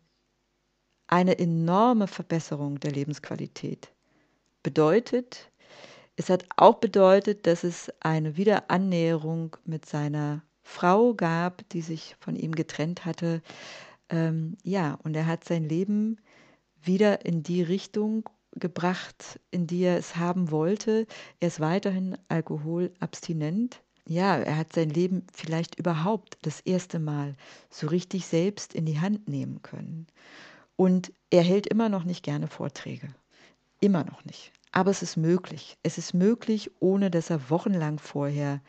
eine 1.06 1.38
enorme 1.38 2.06
Verbesserung 2.08 2.78
der 2.78 2.92
Lebensqualität 2.92 3.94
bedeutet. 4.62 5.50
Es 6.16 6.28
hat 6.28 6.44
auch 6.56 6.74
bedeutet, 6.74 7.46
dass 7.46 7.64
es 7.64 7.90
eine 8.00 8.36
Wiederannäherung 8.36 9.56
mit 9.64 9.86
seiner 9.86 10.42
Frau 10.62 11.14
gab, 11.14 11.66
die 11.70 11.80
sich 11.80 12.16
von 12.20 12.36
ihm 12.36 12.54
getrennt 12.54 13.06
hatte. 13.06 13.40
Ähm, 14.10 14.58
ja, 14.62 14.98
und 15.04 15.16
er 15.16 15.26
hat 15.26 15.44
sein 15.44 15.66
Leben 15.66 16.20
wieder 16.82 17.24
in 17.24 17.42
die 17.42 17.62
Richtung 17.62 18.28
gebracht, 18.52 19.40
in 19.50 19.66
die 19.66 19.82
er 19.82 19.96
es 19.96 20.16
haben 20.16 20.50
wollte. 20.50 21.06
Er 21.40 21.48
ist 21.48 21.60
weiterhin 21.60 22.16
alkoholabstinent. 22.28 23.82
Ja, 24.06 24.36
er 24.36 24.56
hat 24.56 24.72
sein 24.72 24.90
Leben 24.90 25.26
vielleicht 25.32 25.78
überhaupt 25.78 26.38
das 26.42 26.60
erste 26.60 26.98
Mal 26.98 27.36
so 27.68 27.86
richtig 27.86 28.26
selbst 28.26 28.74
in 28.74 28.86
die 28.86 29.00
Hand 29.00 29.28
nehmen 29.28 29.62
können. 29.62 30.06
Und 30.76 31.12
er 31.30 31.42
hält 31.42 31.66
immer 31.66 31.88
noch 31.88 32.04
nicht 32.04 32.24
gerne 32.24 32.48
Vorträge. 32.48 33.14
Immer 33.80 34.04
noch 34.04 34.24
nicht. 34.24 34.52
Aber 34.72 34.90
es 34.90 35.02
ist 35.02 35.16
möglich. 35.16 35.76
Es 35.82 35.98
ist 35.98 36.14
möglich, 36.14 36.70
ohne 36.80 37.10
dass 37.10 37.30
er 37.30 37.50
wochenlang 37.50 37.98
vorher 37.98 38.60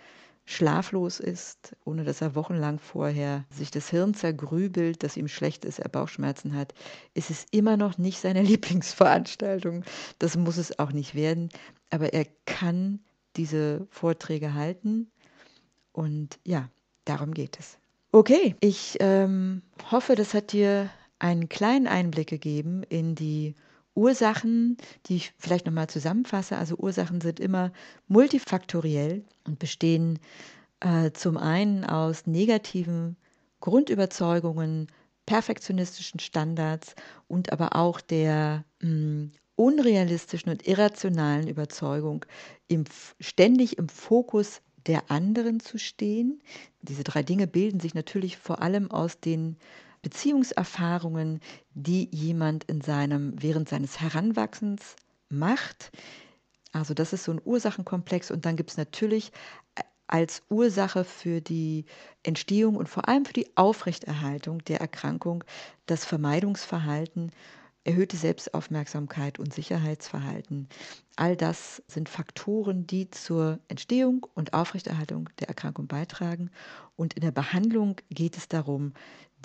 schlaflos 0.46 1.20
ist, 1.20 1.76
ohne 1.86 2.04
dass 2.04 2.22
er 2.22 2.36
wochenlang 2.36 2.80
vorher 2.80 3.46
sich 3.50 3.72
das 3.72 3.90
Hirn 3.90 4.14
zergrübelt, 4.14 5.04
dass 5.04 5.18
ihm 5.18 5.28
schlecht 5.28 5.66
ist, 5.66 5.80
er 5.80 5.90
Bauchschmerzen 5.90 6.56
hat, 6.56 6.74
ist 7.14 7.30
es 7.30 7.46
immer 7.52 7.78
noch 7.78 7.98
nicht 7.98 8.20
seine 8.20 8.42
Lieblingsveranstaltung. 8.44 9.84
Das 10.20 10.36
muss 10.38 10.58
es 10.58 10.78
auch 10.80 10.92
nicht 10.92 11.16
werden. 11.16 11.50
Aber 11.90 12.14
er 12.14 12.26
kann 12.46 13.00
diese 13.36 13.88
Vorträge 13.90 14.54
halten. 14.54 15.12
Und 15.92 16.40
ja, 16.46 16.70
darum 17.06 17.34
geht 17.34 17.60
es. 17.60 17.78
Okay, 18.12 18.56
ich 18.60 18.98
ähm, 19.00 19.62
hoffe, 19.90 20.16
das 20.16 20.34
hat 20.34 20.52
dir 20.52 20.90
einen 21.20 21.50
kleinen 21.50 21.88
Einblick 21.88 22.28
gegeben 22.28 22.84
in 22.84 23.16
die 23.16 23.56
Ursachen, 23.94 24.78
die 25.06 25.18
ich 25.18 25.34
vielleicht 25.38 25.66
nochmal 25.66 25.88
zusammenfasse, 25.88 26.58
also 26.58 26.76
Ursachen 26.78 27.22
sind 27.22 27.40
immer 27.40 27.72
multifaktoriell 28.08 29.26
und 29.46 29.60
bestehen 29.60 30.20
äh, 30.80 31.12
zum 31.12 31.38
einen 31.38 31.84
aus 31.84 32.26
negativen 32.26 33.18
Grundüberzeugungen, 33.60 34.88
perfektionistischen 35.26 36.20
Standards 36.20 36.96
und 37.28 37.52
aber 37.52 37.76
auch 37.76 38.02
der 38.02 38.66
mh, 38.82 38.88
hm, 38.90 39.32
unrealistischen 39.56 40.52
und 40.52 40.68
irrationalen 40.68 41.48
Überzeugung, 41.48 42.26
im, 42.68 42.86
ständig 43.20 43.78
im 43.78 43.90
Fokus 43.90 44.62
der 44.88 45.12
anderen 45.12 45.60
zu 45.60 45.78
stehen. 45.78 46.42
Diese 46.82 47.04
drei 47.04 47.22
Dinge 47.22 47.46
bilden 47.46 47.80
sich 47.80 47.94
natürlich 47.94 48.38
vor 48.38 48.62
allem 48.62 48.90
aus 48.90 49.20
den 49.20 49.58
Beziehungserfahrungen, 50.02 51.40
die 51.74 52.10
jemand 52.12 52.64
in 52.66 52.82
seinem, 52.82 53.34
während 53.42 53.70
seines 53.70 54.00
Heranwachsens 54.00 54.96
macht. 55.30 55.92
Also 56.72 56.94
das 56.94 57.14
ist 57.14 57.26
so 57.26 57.32
ein 57.32 57.42
Ursachenkomplex 57.44 58.32
und 58.32 58.46
dann 58.46 58.56
gibt 58.56 58.72
es 58.72 58.78
natürlich 58.78 59.32
äh, 59.76 59.84
als 60.08 60.44
Ursache 60.50 61.04
für 61.04 61.42
die 61.42 61.86
Entstehung 62.24 62.76
und 62.76 62.90
vor 62.90 63.08
allem 63.08 63.26
für 63.26 63.34
die 63.34 63.56
Aufrechterhaltung 63.56 64.60
der 64.66 64.82
Erkrankung 64.82 65.44
das 65.86 66.04
Vermeidungsverhalten, 66.06 67.32
erhöhte 67.84 68.18
Selbstaufmerksamkeit 68.18 69.40
und 69.40 69.54
Sicherheitsverhalten. 69.54 70.68
All 71.16 71.36
das 71.36 71.82
sind 71.88 72.10
Faktoren, 72.10 72.86
die 72.86 73.10
zur 73.10 73.60
Entstehung 73.70 74.28
und 74.36 74.54
Aufrechterhaltung 74.54 75.30
der 75.40 75.48
Erkrankung 75.48 75.88
beitragen. 75.88 76.52
Und 76.96 77.14
in 77.14 77.22
der 77.22 77.32
Behandlung 77.32 77.96
geht 78.10 78.38
es 78.38 78.48
darum, 78.48 78.94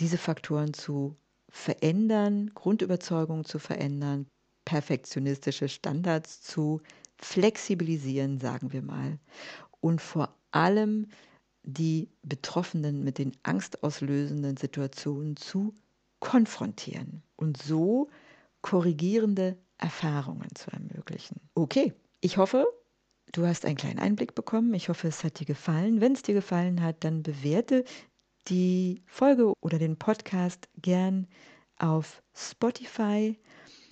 diese 0.01 0.19
Faktoren 0.19 0.75
zu 0.75 1.17
verändern, 1.49 2.51
Grundüberzeugungen 2.55 3.45
zu 3.45 3.59
verändern, 3.59 4.27
perfektionistische 4.65 5.69
Standards 5.69 6.43
zu 6.43 6.81
flexibilisieren, 7.19 8.41
sagen 8.41 8.73
wir 8.73 8.83
mal, 8.83 9.19
und 9.81 10.01
vor 10.01 10.35
allem 10.51 11.07
die 11.63 12.11
Betroffenen 12.23 13.03
mit 13.03 13.19
den 13.19 13.33
angstauslösenden 13.43 14.57
Situationen 14.57 15.37
zu 15.37 15.75
konfrontieren 16.21 17.23
und 17.37 17.57
so 17.57 18.09
korrigierende 18.63 19.57
Erfahrungen 19.79 20.49
zu 20.55 20.71
ermöglichen. 20.71 21.41
Okay, 21.55 21.93
ich 22.21 22.37
hoffe, 22.37 22.67
du 23.33 23.47
hast 23.47 23.65
einen 23.65 23.77
kleinen 23.77 23.99
Einblick 23.99 24.35
bekommen. 24.35 24.75
Ich 24.75 24.89
hoffe, 24.89 25.09
es 25.09 25.25
hat 25.25 25.41
dir 25.41 25.47
gefallen. 25.47 26.01
Wenn 26.01 26.13
es 26.13 26.23
dir 26.23 26.35
gefallen 26.35 26.83
hat, 26.83 27.05
dann 27.05 27.23
bewerte 27.23 27.85
die 28.49 29.03
Folge 29.07 29.53
oder 29.61 29.79
den 29.79 29.97
Podcast 29.97 30.69
gern 30.81 31.27
auf 31.79 32.23
Spotify. 32.35 33.39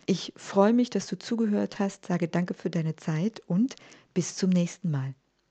Ich 0.07 0.33
freue 0.37 0.73
mich, 0.73 0.91
dass 0.91 1.07
du 1.07 1.19
zugehört 1.19 1.79
hast, 1.79 2.07
sage 2.07 2.29
danke 2.29 2.55
für 2.55 2.71
deine 2.71 2.97
Zeit 2.97 3.41
und 3.47 3.77
bis 4.13 4.37
zum 4.37 4.51
nächsten 4.51 4.91
Mal. 4.91 5.15